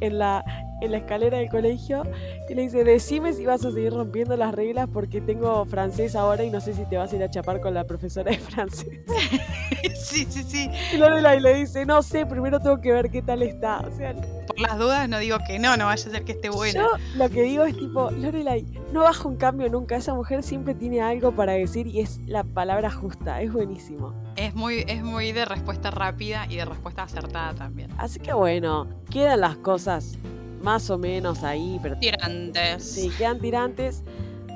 en 0.00 0.18
la, 0.18 0.42
en 0.82 0.92
la 0.92 0.98
escalera 0.98 1.38
del 1.38 1.48
colegio 1.48 2.02
y 2.48 2.54
le 2.54 2.62
dice, 2.62 2.84
decime 2.84 3.32
si 3.32 3.46
vas 3.46 3.64
a 3.64 3.70
seguir 3.70 3.94
rompiendo 3.94 4.36
las 4.36 4.54
reglas 4.54 4.88
porque 4.92 5.20
tengo 5.20 5.64
francés 5.64 6.14
ahora 6.14 6.44
y 6.44 6.50
no 6.50 6.60
sé 6.60 6.74
si 6.74 6.84
te 6.84 6.98
vas 6.98 7.12
a 7.12 7.16
ir 7.16 7.22
a 7.22 7.30
chapar 7.30 7.60
con 7.60 7.72
la 7.72 7.84
profesora 7.84 8.30
de 8.30 8.38
francés. 8.38 9.00
sí, 9.94 10.26
sí, 10.28 10.42
sí. 10.42 10.70
Y 10.92 10.98
Lorelai 10.98 11.40
le 11.40 11.54
dice, 11.54 11.86
no 11.86 12.02
sé, 12.02 12.26
primero 12.26 12.60
tengo 12.60 12.80
que 12.80 12.92
ver 12.92 13.10
qué 13.10 13.22
tal 13.22 13.42
está. 13.42 13.80
O 13.80 13.96
sea, 13.96 14.14
por 14.46 14.60
las 14.60 14.78
dudas 14.78 15.08
no 15.08 15.18
digo 15.18 15.38
que 15.46 15.58
no, 15.58 15.76
no 15.76 15.86
vaya 15.86 16.06
a 16.06 16.10
ser 16.10 16.24
que 16.24 16.32
esté 16.32 16.50
buena. 16.50 16.80
Yo 16.80 16.88
lo 17.16 17.30
que 17.30 17.42
digo 17.42 17.64
es 17.64 17.76
tipo, 17.76 18.10
Lorelai, 18.10 18.66
no 18.92 19.00
baja 19.02 19.26
un 19.26 19.36
cambio 19.36 19.68
nunca. 19.70 19.96
Esa 19.96 20.14
mujer 20.14 20.42
siempre 20.42 20.74
tiene 20.74 21.00
algo 21.00 21.32
para 21.32 21.52
decir 21.52 21.86
y 21.86 22.00
es 22.00 22.20
la 22.26 22.44
palabra 22.44 22.90
justa. 22.90 23.40
Es 23.40 23.52
buenísimo. 23.52 24.12
Es 24.36 24.54
muy, 24.54 24.84
es 24.88 25.02
muy 25.02 25.32
de 25.32 25.44
respuesta 25.44 25.90
rápida 25.90 26.46
y 26.48 26.56
de 26.56 26.64
respuesta 26.64 27.04
acertada 27.04 27.54
también. 27.54 27.90
Así 27.98 28.20
que 28.20 28.32
bueno, 28.32 28.86
quedan 29.10 29.40
las 29.40 29.56
cosas 29.56 30.18
más 30.62 30.90
o 30.90 30.98
menos 30.98 31.42
ahí, 31.42 31.78
pero 31.82 31.98
tirantes. 31.98 32.84
Sí, 32.84 33.10
quedan 33.16 33.40
tirantes 33.40 34.02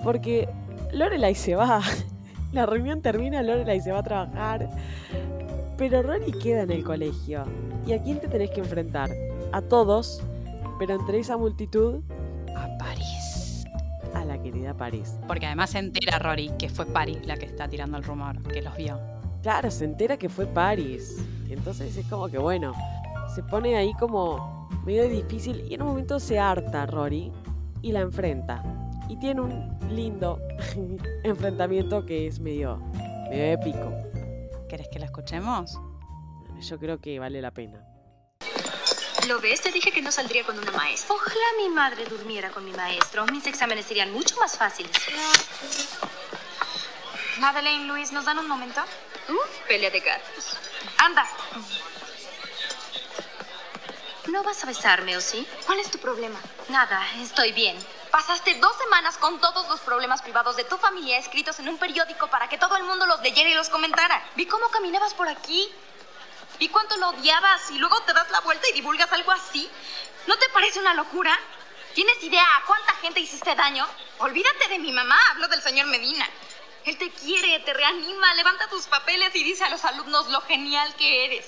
porque 0.03 0.49
Lorelai 0.93 1.35
se 1.35 1.55
va. 1.55 1.83
La 2.53 2.65
reunión 2.65 3.03
termina, 3.03 3.43
Lorelai 3.43 3.81
se 3.81 3.93
va 3.93 3.99
a 3.99 4.03
trabajar. 4.03 4.71
Pero 5.77 6.03
Rory 6.03 6.33
queda 6.33 6.63
en 6.63 6.71
el 6.71 6.85
colegio. 6.85 7.45
¿Y 7.87 7.93
a 7.93 8.03
quién 8.03 8.19
te 8.19 8.29
tenés 8.29 8.51
que 8.51 8.61
enfrentar? 8.61 9.11
A 9.53 9.61
todos, 9.61 10.23
pero 10.79 10.95
entre 10.95 11.19
esa 11.19 11.37
multitud, 11.37 12.01
a 12.57 12.79
París. 12.79 13.65
A 14.15 14.25
la 14.25 14.41
querida 14.41 14.75
París. 14.75 15.17
Porque 15.27 15.47
además 15.47 15.71
se 15.71 15.79
entera 15.79 16.19
Rory 16.19 16.51
que 16.59 16.71
fue 16.71 16.87
París 16.87 17.19
la 17.27 17.37
que 17.37 17.45
está 17.45 17.69
tirando 17.69 17.99
el 17.99 18.05
rumor, 18.05 18.43
que 18.45 18.63
los 18.63 18.75
vio. 18.77 18.99
claro, 19.43 19.71
se 19.71 19.85
entera 19.85 20.17
que 20.17 20.29
fue 20.29 20.47
Paris. 20.47 21.19
Entonces 21.51 21.97
es 21.97 22.07
como 22.07 22.29
que 22.29 22.39
bueno, 22.39 22.73
se 23.37 23.43
pone 23.43 23.77
ahí 23.77 23.93
como 23.93 24.67
medio 24.87 25.07
difícil 25.11 25.67
y 25.69 25.75
en 25.75 25.83
un 25.83 25.89
momento 25.89 26.19
se 26.19 26.39
harta 26.39 26.87
Rory 26.87 27.31
y 27.83 27.93
la 27.93 28.01
enfrenta. 28.01 28.63
Y 29.11 29.19
tiene 29.19 29.43
un 29.43 29.79
lindo 29.91 30.41
enfrentamiento 31.23 32.07
que 32.07 32.27
es 32.27 32.41
medio, 32.41 32.79
medio 33.29 33.45
épico. 33.53 33.93
¿Querés 34.71 34.89
que 34.89 34.99
la 34.99 35.05
escuchemos? 35.05 35.79
Yo 36.61 36.79
creo 36.79 36.99
que 36.99 37.19
vale 37.19 37.43
la 37.43 37.51
pena. 37.51 37.85
¿Lo 39.29 39.39
ves? 39.39 39.61
Te 39.61 39.71
dije 39.71 39.93
que 39.93 40.01
no 40.01 40.11
saldría 40.11 40.43
con 40.47 40.59
una 40.59 40.73
maestra. 40.73 41.15
Ojalá 41.15 41.47
mi 41.59 41.69
madre 41.69 42.07
durmiera 42.07 42.49
con 42.49 42.65
mi 42.65 42.73
maestro. 42.73 43.27
Mis 43.27 43.47
exámenes 43.47 43.85
serían 43.85 44.15
mucho 44.15 44.35
más 44.41 44.57
fáciles. 44.57 44.93
Madeleine, 47.39 47.85
Luis, 47.85 48.13
¿nos 48.13 48.25
dan 48.25 48.39
un 48.39 48.49
momento? 48.49 48.81
Uh, 49.29 49.69
pelea 49.69 49.91
de 49.91 50.01
gatos. 50.01 50.57
Anda. 50.97 51.27
¿No 54.37 54.43
vas 54.43 54.63
a 54.63 54.67
besarme, 54.67 55.17
o 55.17 55.21
sí? 55.23 55.49
¿Cuál 55.65 55.81
es 55.81 55.91
tu 55.91 55.99
problema? 55.99 56.39
Nada, 56.69 57.03
estoy 57.23 57.53
bien. 57.53 57.75
Pasaste 58.11 58.55
dos 58.57 58.77
semanas 58.77 59.17
con 59.17 59.41
todos 59.41 59.67
los 59.67 59.81
problemas 59.81 60.21
privados 60.21 60.57
de 60.57 60.65
tu 60.65 60.77
familia 60.77 61.17
escritos 61.17 61.59
en 61.59 61.71
un 61.71 61.79
periódico 61.79 62.29
para 62.29 62.47
que 62.47 62.59
todo 62.59 62.77
el 62.77 62.85
mundo 62.85 63.07
los 63.07 63.23
leyera 63.23 63.49
y 63.49 63.55
los 63.55 63.71
comentara. 63.71 64.23
Vi 64.35 64.45
cómo 64.45 64.69
caminabas 64.69 65.15
por 65.15 65.27
aquí. 65.27 65.73
Vi 66.59 66.69
cuánto 66.69 66.99
lo 66.99 67.09
odiabas 67.09 67.71
y 67.71 67.79
luego 67.79 67.99
te 68.03 68.13
das 68.13 68.31
la 68.31 68.41
vuelta 68.41 68.69
y 68.69 68.75
divulgas 68.75 69.11
algo 69.11 69.33
así. 69.33 69.71
¿No 70.27 70.37
te 70.37 70.51
parece 70.51 70.81
una 70.81 70.93
locura? 70.93 71.35
¿Tienes 71.95 72.23
idea 72.23 72.45
a 72.59 72.67
cuánta 72.67 72.93
gente 72.97 73.21
hiciste 73.21 73.55
daño? 73.55 73.89
Olvídate 74.19 74.69
de 74.69 74.79
mi 74.81 74.93
mamá, 74.93 75.19
hablo 75.31 75.49
del 75.49 75.63
señor 75.63 75.87
Medina. 75.87 76.29
Él 76.85 76.99
te 76.99 77.09
quiere, 77.11 77.61
te 77.61 77.73
reanima, 77.73 78.35
levanta 78.35 78.69
tus 78.69 78.87
papeles 78.87 79.35
y 79.35 79.43
dice 79.43 79.65
a 79.65 79.71
los 79.71 79.83
alumnos 79.87 80.29
lo 80.29 80.43
genial 80.43 80.95
que 80.97 81.25
eres. 81.25 81.47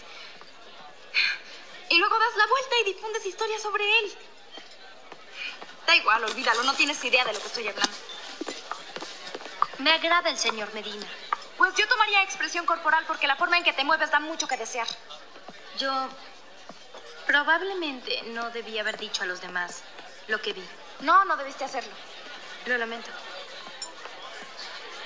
Y 1.90 1.98
luego 1.98 2.18
das 2.18 2.36
la 2.36 2.46
vuelta 2.46 2.74
y 2.82 2.92
difundes 2.92 3.24
historias 3.26 3.62
sobre 3.62 3.84
él. 4.00 4.18
Da 5.86 5.96
igual, 5.96 6.24
olvídalo, 6.24 6.62
no 6.64 6.74
tienes 6.74 7.02
idea 7.04 7.24
de 7.24 7.32
lo 7.32 7.40
que 7.40 7.46
estoy 7.46 7.68
hablando. 7.68 7.96
Me 9.78 9.92
agrada 9.92 10.28
el 10.28 10.38
señor 10.38 10.72
Medina. 10.74 11.06
Pues 11.56 11.74
yo 11.74 11.88
tomaría 11.88 12.22
expresión 12.22 12.66
corporal 12.66 13.04
porque 13.06 13.26
la 13.26 13.36
forma 13.36 13.56
en 13.56 13.64
que 13.64 13.72
te 13.72 13.84
mueves 13.84 14.10
da 14.10 14.20
mucho 14.20 14.46
que 14.46 14.56
desear. 14.56 14.86
Yo 15.78 16.08
probablemente 17.26 18.22
no 18.26 18.50
debí 18.50 18.78
haber 18.78 18.98
dicho 18.98 19.22
a 19.22 19.26
los 19.26 19.40
demás 19.40 19.82
lo 20.28 20.40
que 20.42 20.52
vi. 20.52 20.64
No, 21.00 21.24
no 21.24 21.36
debiste 21.36 21.64
hacerlo. 21.64 21.92
Lo 22.66 22.76
lamento. 22.76 23.10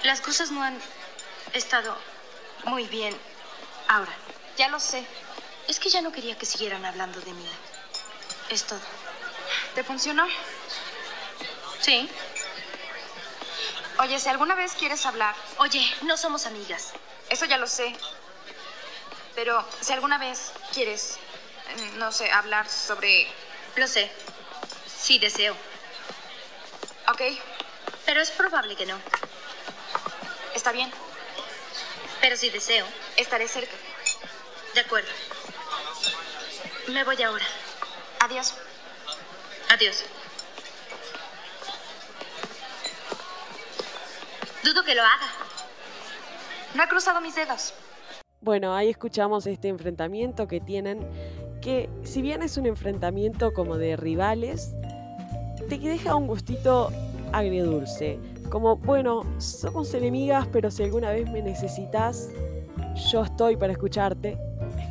Las 0.03 0.21
cosas 0.21 0.51
no 0.51 0.63
han 0.63 0.81
estado 1.53 1.97
muy 2.65 2.87
bien 2.89 3.17
ahora. 3.89 4.13
Ya 4.57 4.69
lo 4.69 4.81
sé. 4.81 5.07
Es 5.73 5.81
que 5.81 5.89
ya 5.89 6.03
no 6.03 6.13
quería 6.13 6.37
que 6.37 6.45
siguieran 6.45 6.85
hablando 6.85 7.19
de 7.23 7.33
mí. 7.33 7.47
Es 8.51 8.65
todo. 8.65 8.79
¿Te 9.75 9.83
funcionó? 9.83 10.27
Sí. 11.81 12.11
Oye, 13.99 14.21
si 14.21 14.29
alguna 14.29 14.55
vez 14.55 14.73
quieres 14.75 15.07
hablar, 15.07 15.35
Oye, 15.57 15.83
no 16.03 16.19
somos 16.19 16.45
amigas. 16.45 16.93
eso 17.31 17.47
ya 17.47 17.57
lo 17.57 17.67
sé. 17.67 17.97
Pero 19.35 19.67
si 19.81 19.95
alguna 19.95 20.19
vez 20.19 20.53
quieres, 20.75 21.17
eh, 21.71 21.91
no 21.95 22.13
sé, 22.13 22.31
hablar 22.31 22.69
sobre... 22.69 23.27
Lo 23.77 23.87
sé. 23.89 24.13
Sí 24.95 25.19
deseo. 25.19 25.57
Ok, 27.09 27.23
Pero 28.05 28.21
es 28.21 28.31
probable 28.31 28.77
que 28.77 28.85
no. 28.85 29.01
está 30.55 30.71
bien. 30.73 30.93
Pero 32.21 32.37
sí 32.37 32.51
deseo. 32.51 32.87
Estaré 33.17 33.49
cerca. 33.49 33.73
De 34.75 34.81
acuerdo. 34.83 35.09
Me 36.93 37.05
voy 37.05 37.23
ahora. 37.23 37.45
Adiós. 38.21 38.55
Adiós. 39.73 40.05
Dudo 44.63 44.85
que 44.85 44.95
lo 44.95 45.01
haga. 45.01 45.27
No 46.75 46.83
he 46.83 46.89
cruzado 46.89 47.23
mis 47.23 47.35
dedos. 47.35 47.73
Bueno, 48.43 48.75
ahí 48.75 48.91
escuchamos 48.91 49.47
este 49.47 49.69
enfrentamiento 49.69 50.47
que 50.49 50.61
tienen, 50.61 51.09
que 51.63 51.89
si 52.03 52.21
bien 52.21 52.43
es 52.43 52.59
un 52.59 52.67
enfrentamiento 52.67 53.55
como 53.55 53.79
de 53.79 53.97
rivales, 53.97 54.75
te 55.71 55.79
deja 55.79 56.15
un 56.15 56.27
gustito 56.27 56.91
agridulce. 57.33 58.19
Como, 58.51 58.77
bueno, 58.77 59.25
somos 59.41 59.95
enemigas, 59.95 60.47
pero 60.53 60.71
si 60.71 60.83
alguna 60.83 61.11
vez 61.11 61.31
me 61.31 61.41
necesitas, 61.41 62.29
yo 63.11 63.23
estoy 63.23 63.57
para 63.57 63.73
escucharte. 63.73 64.37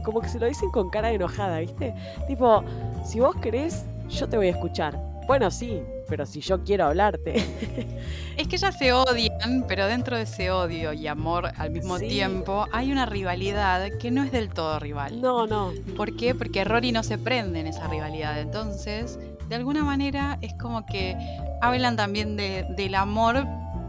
Como 0.04 0.22
que 0.22 0.30
se 0.30 0.40
lo 0.40 0.48
dicen 0.48 0.70
con 0.72 0.90
cara 0.90 1.10
de 1.10 1.16
enojada, 1.16 1.60
¿viste? 1.60 1.94
Tipo, 2.28 2.64
si 3.06 3.20
vos 3.20 3.36
querés, 3.36 3.86
yo 4.10 4.28
te 4.28 4.38
voy 4.38 4.48
a 4.48 4.52
escuchar. 4.52 4.98
Bueno, 5.28 5.50
sí, 5.52 5.82
pero 6.10 6.26
si 6.26 6.42
yo 6.42 6.64
quiero 6.64 6.86
hablarte. 6.86 7.36
Es 8.38 8.48
que 8.48 8.56
ellas 8.56 8.76
se 8.78 8.92
odian, 8.92 9.66
pero 9.68 9.86
dentro 9.86 10.16
de 10.18 10.24
ese 10.24 10.50
odio 10.52 10.94
y 10.94 11.06
amor 11.08 11.52
al 11.58 11.70
mismo 11.70 12.00
Sí. 12.00 12.08
tiempo 12.08 12.66
hay 12.72 12.92
una 12.92 13.06
rivalidad 13.06 13.88
que 14.00 14.10
no 14.10 14.24
es 14.24 14.32
del 14.32 14.50
todo 14.50 14.80
rival. 14.80 15.22
no, 15.22 15.46
no. 15.46 15.72
¿Por 15.96 16.16
qué? 16.16 16.34
Porque 16.34 16.64
Rory 16.64 16.92
no 16.92 17.04
se 17.04 17.18
prende 17.18 17.60
en 17.60 17.68
esa 17.68 17.88
rivalidad. 17.88 18.40
Entonces, 18.40 19.20
de 19.48 19.56
alguna 19.56 19.84
manera 19.84 20.40
es 20.42 20.54
como 20.56 20.86
que 20.86 21.16
hablan 21.62 21.96
también 21.98 22.36
de- 22.36 22.66
del 22.76 22.96
amor, 22.96 23.46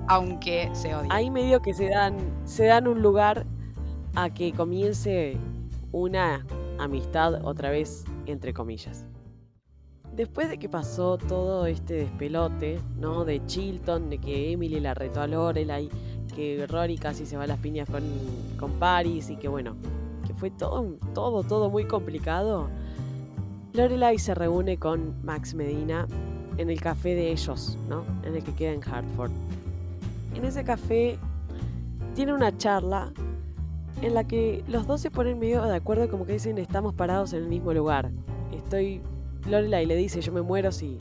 aunque 0.08 0.68
se 0.74 0.94
odian. 0.94 1.10
Ahí 1.12 1.30
medio 1.30 1.62
que 1.62 1.72
se 1.72 1.88
dan, 1.88 2.16
se 2.44 2.66
dan 2.66 2.86
un 2.88 3.00
lugar 3.00 3.46
a 4.14 4.28
que 4.28 4.52
comience 4.52 5.38
una 5.92 6.44
amistad 6.78 7.44
otra 7.44 7.70
vez, 7.70 8.04
entre 8.26 8.52
comillas. 8.52 9.06
Después 10.14 10.50
de 10.50 10.58
que 10.58 10.68
pasó 10.68 11.16
todo 11.16 11.66
este 11.66 11.94
despelote, 11.94 12.80
¿no? 12.98 13.24
De 13.24 13.44
Chilton, 13.46 14.10
de 14.10 14.18
que 14.18 14.52
Emily 14.52 14.80
la 14.80 14.94
retó 14.94 15.22
a 15.22 15.26
Lorelai, 15.26 15.88
que 16.34 16.66
Rory 16.66 16.98
casi 16.98 17.24
se 17.24 17.36
va 17.36 17.44
a 17.44 17.46
las 17.46 17.58
piñas 17.58 17.88
con, 17.88 18.02
con 18.58 18.72
Paris 18.72 19.30
y 19.30 19.36
que 19.36 19.48
bueno, 19.48 19.76
que 20.26 20.34
fue 20.34 20.50
todo, 20.50 20.96
todo, 21.14 21.42
todo 21.42 21.70
muy 21.70 21.84
complicado. 21.84 22.68
Lorelai 23.72 24.18
se 24.18 24.34
reúne 24.34 24.78
con 24.78 25.14
Max 25.24 25.54
Medina 25.54 26.06
en 26.58 26.68
el 26.68 26.80
café 26.80 27.14
de 27.14 27.32
ellos, 27.32 27.78
¿no? 27.88 28.04
En 28.22 28.34
el 28.34 28.44
que 28.44 28.54
queda 28.54 28.72
en 28.72 28.82
Hartford. 28.86 29.30
En 30.34 30.44
ese 30.44 30.62
café 30.62 31.18
tiene 32.14 32.34
una 32.34 32.56
charla 32.56 33.12
en 34.02 34.14
la 34.14 34.24
que 34.24 34.64
los 34.66 34.86
dos 34.86 35.00
se 35.00 35.10
ponen 35.10 35.38
medio 35.38 35.62
de 35.62 35.76
acuerdo, 35.76 36.08
como 36.10 36.26
que 36.26 36.32
dicen 36.32 36.58
estamos 36.58 36.92
parados 36.94 37.32
en 37.32 37.44
el 37.44 37.48
mismo 37.48 37.72
lugar. 37.72 38.10
Estoy. 38.52 39.00
Lorelai 39.48 39.86
le 39.86 39.96
dice 39.96 40.20
yo 40.20 40.32
me 40.32 40.42
muero 40.42 40.70
si. 40.72 40.98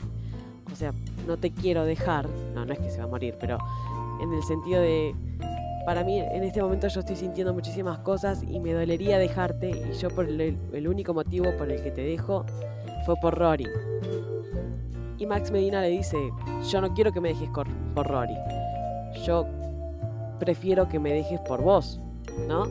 O 0.72 0.74
sea, 0.74 0.92
no 1.26 1.36
te 1.36 1.50
quiero 1.50 1.84
dejar. 1.84 2.28
No, 2.54 2.64
no 2.64 2.72
es 2.72 2.78
que 2.78 2.90
se 2.90 2.98
va 2.98 3.04
a 3.04 3.08
morir, 3.08 3.36
pero 3.38 3.58
en 4.22 4.32
el 4.32 4.42
sentido 4.42 4.80
de. 4.80 5.14
Para 5.84 6.04
mí, 6.04 6.20
en 6.20 6.44
este 6.44 6.62
momento 6.62 6.86
yo 6.86 7.00
estoy 7.00 7.16
sintiendo 7.16 7.52
muchísimas 7.52 7.98
cosas 7.98 8.44
y 8.44 8.60
me 8.60 8.72
dolería 8.72 9.18
dejarte. 9.18 9.70
Y 9.70 9.98
yo, 9.98 10.10
por 10.10 10.26
el, 10.26 10.56
el 10.72 10.88
único 10.88 11.12
motivo 11.12 11.46
por 11.58 11.70
el 11.72 11.82
que 11.82 11.90
te 11.90 12.02
dejo 12.02 12.46
fue 13.04 13.16
por 13.16 13.36
Rory. 13.36 13.66
Y 15.18 15.26
Max 15.26 15.50
Medina 15.50 15.80
le 15.80 15.88
dice: 15.88 16.16
Yo 16.70 16.80
no 16.80 16.94
quiero 16.94 17.12
que 17.12 17.20
me 17.20 17.30
dejes 17.30 17.50
por 17.94 18.06
Rory. 18.06 18.36
Yo 19.24 19.44
prefiero 20.38 20.88
que 20.88 20.98
me 20.98 21.12
dejes 21.12 21.40
por 21.40 21.62
vos, 21.62 22.00
¿no? 22.48 22.66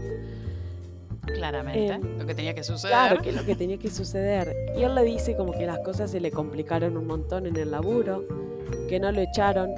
Claramente, 1.22 1.94
Eh, 1.94 2.00
lo 2.18 2.26
que 2.26 2.36
tenía 2.36 2.54
que 2.54 2.64
suceder. 2.64 2.94
Claro, 2.96 3.22
que 3.22 3.32
lo 3.32 3.46
que 3.46 3.56
tenía 3.56 3.78
que 3.78 3.90
suceder. 3.90 4.56
Y 4.76 4.84
él 4.84 4.96
le 4.96 5.04
dice 5.04 5.36
como 5.36 5.52
que 5.54 5.66
las 5.66 5.80
cosas 5.80 6.12
se 6.12 6.20
le 6.20 6.32
complicaron 6.32 6.98
un 6.98 7.08
montón 7.08 7.46
en 7.46 7.56
el 7.56 7.72
laburo, 7.72 8.26
que 8.90 9.00
no 9.00 9.12
lo 9.12 9.22
echaron, 9.22 9.70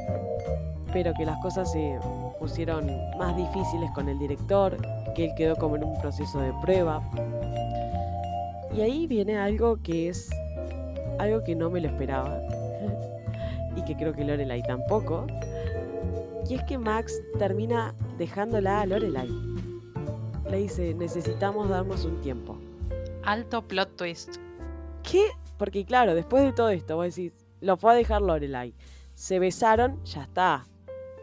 pero 0.93 1.13
que 1.17 1.25
las 1.25 1.37
cosas 1.41 1.71
se 1.71 1.97
pusieron 2.39 2.87
más 3.17 3.35
difíciles 3.35 3.89
con 3.93 4.07
el 4.09 4.17
director, 4.19 4.77
que 5.15 5.25
él 5.25 5.31
quedó 5.35 5.55
como 5.55 5.75
en 5.75 5.83
un 5.83 5.99
proceso 6.01 6.39
de 6.39 6.53
prueba. 6.61 7.01
Y 8.75 8.81
ahí 8.81 9.05
viene 9.05 9.37
algo 9.37 9.77
que 9.83 10.09
es 10.09 10.29
algo 11.19 11.43
que 11.43 11.55
no 11.55 11.69
me 11.69 11.81
lo 11.81 11.89
esperaba. 11.89 12.39
y 13.75 13.83
que 13.83 13.95
creo 13.95 14.13
que 14.13 14.23
Lorelai 14.23 14.63
tampoco. 14.63 15.27
Y 16.49 16.55
es 16.55 16.63
que 16.63 16.77
Max 16.77 17.21
termina 17.37 17.93
dejándola 18.17 18.81
a 18.81 18.85
Lorelai. 18.85 19.52
Le 20.53 20.59
dice, 20.59 20.93
necesitamos 20.93 21.67
darnos 21.67 22.05
un 22.05 22.21
tiempo. 22.21 22.59
Alto 23.23 23.67
plot 23.67 23.95
twist. 23.95 24.35
¿Qué? 25.01 25.31
Porque 25.57 25.83
claro, 25.83 26.13
después 26.13 26.43
de 26.43 26.53
todo 26.53 26.69
esto, 26.69 26.95
vos 26.95 27.07
decís, 27.07 27.33
lo 27.59 27.75
fue 27.75 27.93
a 27.93 27.95
dejar 27.95 28.21
Lorelai. 28.21 28.75
Se 29.15 29.39
besaron, 29.39 29.99
ya 30.05 30.21
está. 30.21 30.67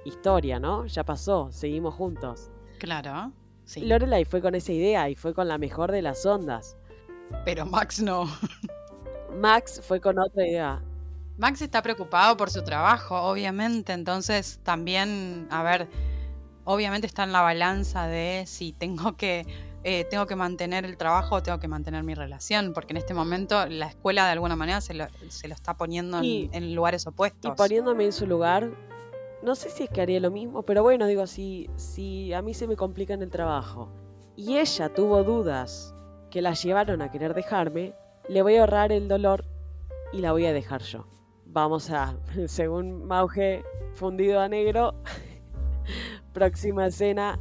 Historia, 0.05 0.59
¿no? 0.59 0.85
Ya 0.87 1.05
pasó, 1.05 1.53
seguimos 1.53 1.95
juntos. 1.95 2.51
Claro. 2.81 3.31
Sí. 3.67 3.83
Lorelai 3.83 4.25
fue 4.25 4.43
con 4.43 4.57
esa 4.57 4.73
idea 4.73 5.09
y 5.09 5.15
fue 5.15 5.33
con 5.33 5.47
la 5.47 5.59
mejor 5.59 5.93
de 5.93 6.03
las 6.03 6.27
ondas. 6.27 6.77
Pero 7.45 7.65
Max 7.67 8.03
no. 8.03 8.25
Max 9.39 9.81
fue 9.81 10.01
con 10.01 10.19
otra 10.19 10.45
idea. 10.45 10.83
Max 11.39 11.63
está 11.63 11.83
preocupado 11.83 12.37
por 12.37 12.51
su 12.51 12.65
trabajo, 12.65 13.15
obviamente. 13.17 13.93
Entonces, 13.93 14.59
también, 14.65 15.47
a 15.53 15.63
ver, 15.63 15.89
obviamente 16.71 17.07
está 17.07 17.25
en 17.25 17.33
la 17.33 17.43
balanza 17.43 18.07
de 18.07 18.45
si 18.47 18.73
tengo 18.73 19.17
que, 19.17 19.45
eh, 19.83 20.05
tengo 20.05 20.27
que 20.27 20.37
mantener 20.37 20.85
el 20.85 20.97
trabajo 20.97 21.37
o 21.37 21.43
tengo 21.43 21.59
que 21.59 21.67
mantener 21.67 22.05
mi 22.05 22.15
relación, 22.15 22.73
porque 22.73 22.93
en 22.93 22.99
este 22.99 23.13
momento 23.13 23.67
la 23.67 23.87
escuela 23.87 24.27
de 24.27 24.33
alguna 24.33 24.55
manera 24.55 24.81
se 24.81 24.95
lo, 24.95 25.07
se 25.29 25.49
lo 25.49 25.55
está 25.55 25.75
poniendo 25.75 26.21
en, 26.23 26.75
lugares 26.75 27.09
opuestos. 27.09 27.51
Y 27.51 27.55
poniéndome 27.57 28.05
en 28.05 28.13
su 28.13 28.25
lugar, 28.25 28.71
no 29.43 29.57
sé 29.57 29.69
si 29.69 29.85
es 29.85 29.91
que 29.91 30.01
haría 30.01 30.21
lo 30.21 30.31
mismo, 30.31 30.63
pero 30.63 30.85
bueno, 30.85 31.07
digo, 31.09 31.27
si, 31.27 31.69
si 31.75 32.33
a 32.33 32.41
mí 32.41 32.55
se 32.55 32.69
me 32.69 32.77
complica 32.77 33.15
en 33.15 33.23
el 33.23 33.31
trabajo 33.31 33.91
y 34.37 34.59
ella 34.59 34.95
tuvo 34.95 35.25
dudas 35.25 35.93
que 36.31 36.41
la 36.41 36.55
llevaron 36.55 37.03
a 37.03 37.11
querer 37.11 37.35
dejarme, 37.35 37.95
le 38.29 38.43
voy 38.43 38.57
a 38.57 38.61
ahorrar 38.61 38.93
el 38.93 39.09
dolor 39.09 39.45
y 40.13 40.21
la 40.21 40.31
voy 40.31 40.47
a 40.47 40.53
dejar 40.53 40.83
yo. 40.83 41.09
Vamos 41.47 41.91
a, 41.91 42.15
según 42.47 43.07
Mauge, 43.07 43.65
fundido 43.95 44.41
a 44.41 44.49
negro, 44.49 44.95
próxima 46.33 46.87
escena, 46.87 47.39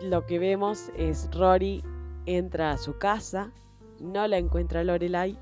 lo 0.00 0.26
que 0.26 0.38
vemos 0.38 0.90
es 0.96 1.28
Rory 1.32 1.84
entra 2.26 2.72
a 2.72 2.78
su 2.78 2.98
casa, 2.98 3.52
no 4.00 4.26
la 4.26 4.38
encuentra 4.38 4.84
Lorelai 4.84 5.38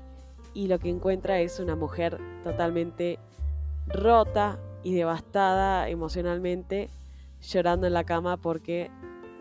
y 0.53 0.67
lo 0.67 0.79
que 0.79 0.89
encuentra 0.89 1.39
es 1.39 1.59
una 1.59 1.75
mujer 1.75 2.19
totalmente 2.43 3.19
rota 3.87 4.59
y 4.83 4.93
devastada 4.93 5.89
emocionalmente, 5.89 6.89
llorando 7.41 7.87
en 7.87 7.93
la 7.93 8.03
cama 8.03 8.37
porque 8.37 8.91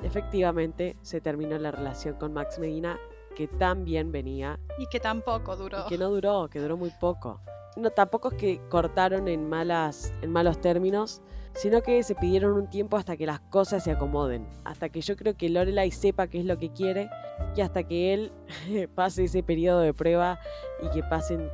efectivamente 0.03 0.97
se 1.03 1.21
terminó 1.21 1.59
la 1.59 1.71
relación 1.71 2.15
con 2.15 2.33
Max 2.33 2.59
Medina 2.59 2.99
que 3.35 3.47
tan 3.47 3.85
bien 3.85 4.11
venía 4.13 4.59
Y 4.79 4.87
que 4.87 5.01
tampoco 5.01 5.57
duró. 5.57 5.85
y 5.85 5.89
que 5.89 5.99
no 5.99 6.11
duró, 6.11 6.49
que 6.49 6.61
duró 6.61 6.77
muy 6.77 6.91
poco. 7.01 7.41
No, 7.77 7.91
tampoco 7.91 8.31
es 8.31 8.35
que 8.35 8.61
cortaron 8.69 9.29
en 9.29 9.49
malas, 9.49 10.13
en 10.23 10.33
malos 10.33 10.61
términos, 10.61 11.23
sino 11.55 11.83
que 11.83 12.03
se 12.03 12.15
pidieron 12.15 12.53
un 12.53 12.69
tiempo 12.69 12.97
hasta 12.97 13.17
que 13.17 13.27
las 13.27 13.41
cosas 13.41 13.85
se 13.85 13.91
acomoden, 13.91 14.47
hasta 14.65 14.89
que 14.89 15.01
yo 15.01 15.17
creo 15.17 15.37
que 15.37 15.49
Lorelai 15.49 15.91
sepa 15.91 16.29
qué 16.29 16.41
es 16.41 16.45
lo 16.45 16.59
que 16.59 16.71
quiere 16.71 17.11
y 17.57 17.61
hasta 17.61 17.83
que 17.83 18.15
él 18.15 18.33
pase 18.95 19.25
ese 19.25 19.43
periodo 19.43 19.81
de 19.81 19.95
prueba 19.95 20.39
y 20.83 20.91
que 20.91 21.03
pasen 21.03 21.49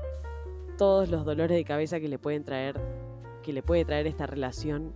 todos 0.77 1.09
los 1.09 1.25
dolores 1.25 1.57
de 1.57 1.65
cabeza 1.65 2.01
que 2.01 2.09
le 2.09 2.19
pueden 2.19 2.45
traer, 2.45 2.79
que 3.43 3.53
le 3.53 3.63
puede 3.63 3.85
traer 3.85 4.07
esta 4.07 4.27
relación 4.27 4.93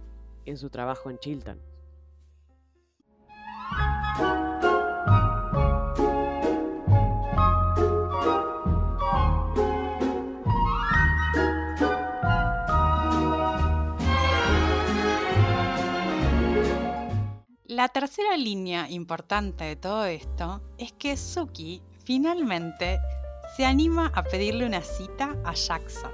en 0.47 0.57
su 0.57 0.71
trabajo 0.71 1.11
en 1.11 1.19
Chilton. 1.19 1.70
La 17.81 17.88
tercera 17.88 18.37
línea 18.37 18.90
importante 18.90 19.64
de 19.64 19.75
todo 19.75 20.05
esto 20.05 20.61
es 20.77 20.93
que 20.93 21.16
Suki 21.16 21.83
finalmente 22.05 23.01
se 23.57 23.64
anima 23.64 24.12
a 24.14 24.23
pedirle 24.23 24.66
una 24.66 24.83
cita 24.83 25.35
a 25.47 25.55
Jackson. 25.55 26.11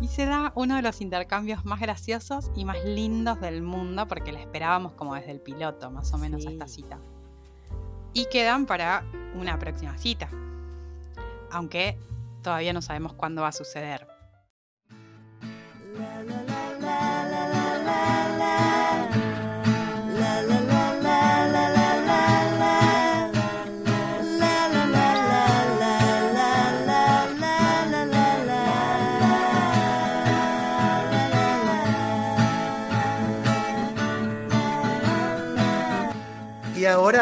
Y 0.00 0.06
se 0.06 0.26
da 0.26 0.52
uno 0.54 0.76
de 0.76 0.82
los 0.82 1.00
intercambios 1.00 1.64
más 1.64 1.80
graciosos 1.80 2.52
y 2.54 2.64
más 2.64 2.84
lindos 2.84 3.40
del 3.40 3.62
mundo 3.62 4.06
porque 4.06 4.30
la 4.30 4.38
esperábamos 4.38 4.92
como 4.92 5.16
desde 5.16 5.32
el 5.32 5.40
piloto, 5.40 5.90
más 5.90 6.14
o 6.14 6.18
menos, 6.18 6.46
a 6.46 6.50
esta 6.50 6.68
cita. 6.68 7.00
Y 8.12 8.26
quedan 8.26 8.66
para 8.66 9.04
una 9.34 9.58
próxima 9.58 9.98
cita. 9.98 10.28
Aunque 11.50 11.98
todavía 12.42 12.72
no 12.72 12.80
sabemos 12.80 13.14
cuándo 13.14 13.42
va 13.42 13.48
a 13.48 13.52
suceder. 13.52 14.03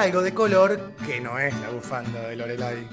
Algo 0.03 0.21
de 0.21 0.35
color 0.35 0.97
que 1.07 1.21
no 1.21 1.39
es 1.39 1.55
la 1.61 1.71
bufanda 1.71 2.23
de 2.23 2.35
Lorelai. 2.35 2.89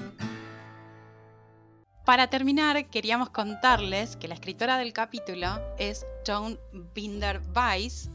Para 2.04 2.30
terminar, 2.30 2.86
queríamos 2.86 3.30
contarles 3.30 4.14
que 4.14 4.28
la 4.28 4.34
escritora 4.34 4.78
del 4.78 4.92
capítulo 4.92 5.60
es 5.76 6.06
Joan 6.24 6.56
Binder 6.94 7.40
Weiss, 7.52 8.10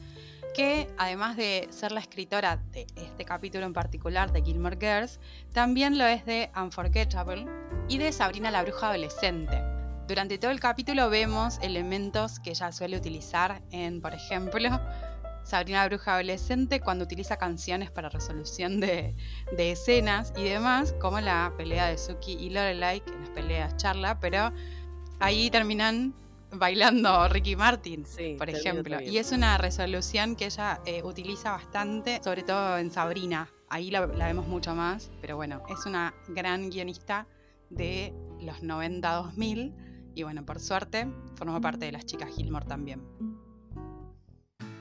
que 0.53 0.87
además 0.97 1.35
de 1.35 1.67
ser 1.71 1.91
la 1.91 1.99
escritora 1.99 2.55
de 2.71 2.87
este 2.95 3.25
capítulo 3.25 3.65
en 3.65 3.73
particular 3.73 4.31
de 4.31 4.41
Gilmore 4.41 4.77
Girls, 4.79 5.19
también 5.51 5.97
lo 5.97 6.05
es 6.05 6.25
de 6.25 6.49
Unforgettable 6.55 7.47
y 7.89 7.97
de 7.97 8.13
Sabrina 8.13 8.49
la 8.49 8.63
Bruja 8.63 8.87
Adolescente. 8.91 9.61
Durante 10.07 10.37
todo 10.37 10.51
el 10.51 10.61
capítulo 10.61 11.09
vemos 11.09 11.59
elementos 11.61 12.39
que 12.39 12.51
ella 12.51 12.71
suele 12.71 12.95
utilizar 12.95 13.61
en, 13.71 13.99
por 13.99 14.13
ejemplo, 14.13 14.79
Sabrina 15.45 15.81
la 15.81 15.87
Bruja 15.87 16.15
Adolescente 16.15 16.79
cuando 16.81 17.05
utiliza 17.05 17.37
canciones 17.37 17.91
para 17.91 18.09
resolución 18.09 18.79
de, 18.79 19.15
de 19.55 19.71
escenas 19.71 20.33
y 20.35 20.43
demás, 20.43 20.93
como 20.99 21.19
la 21.19 21.53
pelea 21.55 21.87
de 21.87 21.97
Suki 21.97 22.33
y 22.33 22.49
Lorelai, 22.49 23.01
que 23.01 23.11
en 23.11 23.21
las 23.21 23.29
peleas 23.29 23.77
charla, 23.77 24.19
pero 24.19 24.51
ahí 25.19 25.49
terminan 25.51 26.15
bailando 26.51 27.27
Ricky 27.27 27.55
Martin, 27.55 28.05
Sí, 28.05 28.35
por 28.37 28.49
ejemplo. 28.49 28.99
Y 29.01 29.17
es 29.17 29.31
una 29.31 29.57
resolución 29.57 30.35
que 30.35 30.45
ella 30.45 30.81
eh, 30.85 31.03
utiliza 31.03 31.51
bastante, 31.51 32.21
sobre 32.23 32.43
todo 32.43 32.77
en 32.77 32.91
Sabrina. 32.91 33.49
Ahí 33.69 33.91
la, 33.91 34.07
la 34.07 34.27
vemos 34.27 34.47
mucho 34.47 34.73
más, 34.73 35.11
pero 35.21 35.35
bueno, 35.35 35.61
es 35.69 35.85
una 35.85 36.13
gran 36.29 36.69
guionista 36.69 37.27
de 37.69 38.13
los 38.39 38.61
90-2000 38.61 39.73
y 40.15 40.23
bueno, 40.23 40.45
por 40.45 40.59
suerte 40.59 41.07
formó 41.35 41.59
parte 41.59 41.85
de 41.85 41.91
las 41.91 42.05
chicas 42.05 42.33
Gilmore 42.35 42.65
también. 42.65 43.01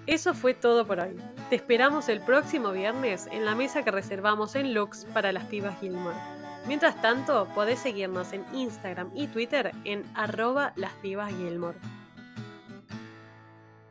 Eso 0.07 0.35
fue 0.35 0.53
todo 0.53 0.87
por 0.87 1.01
hoy. 1.01 1.17
Te 1.49 1.57
esperamos 1.57 2.09
el 2.09 2.21
próximo 2.21 2.73
viernes 2.73 3.27
en 3.33 3.45
la 3.45 3.55
mesa 3.55 3.83
que 3.83 3.91
reservamos 3.91 4.55
en 4.55 4.75
Lux 4.75 5.07
para 5.15 5.33
las 5.33 5.45
pibas 5.45 5.81
Gilmore. 5.81 6.17
Mientras 6.67 7.01
tanto, 7.01 7.47
podés 7.55 7.79
seguirnos 7.79 8.33
en 8.33 8.45
Instagram 8.53 9.11
y 9.15 9.27
Twitter 9.29 9.73
en 9.85 10.03
arroba 10.15 10.73
las 10.77 10.93
pibas. 10.95 11.33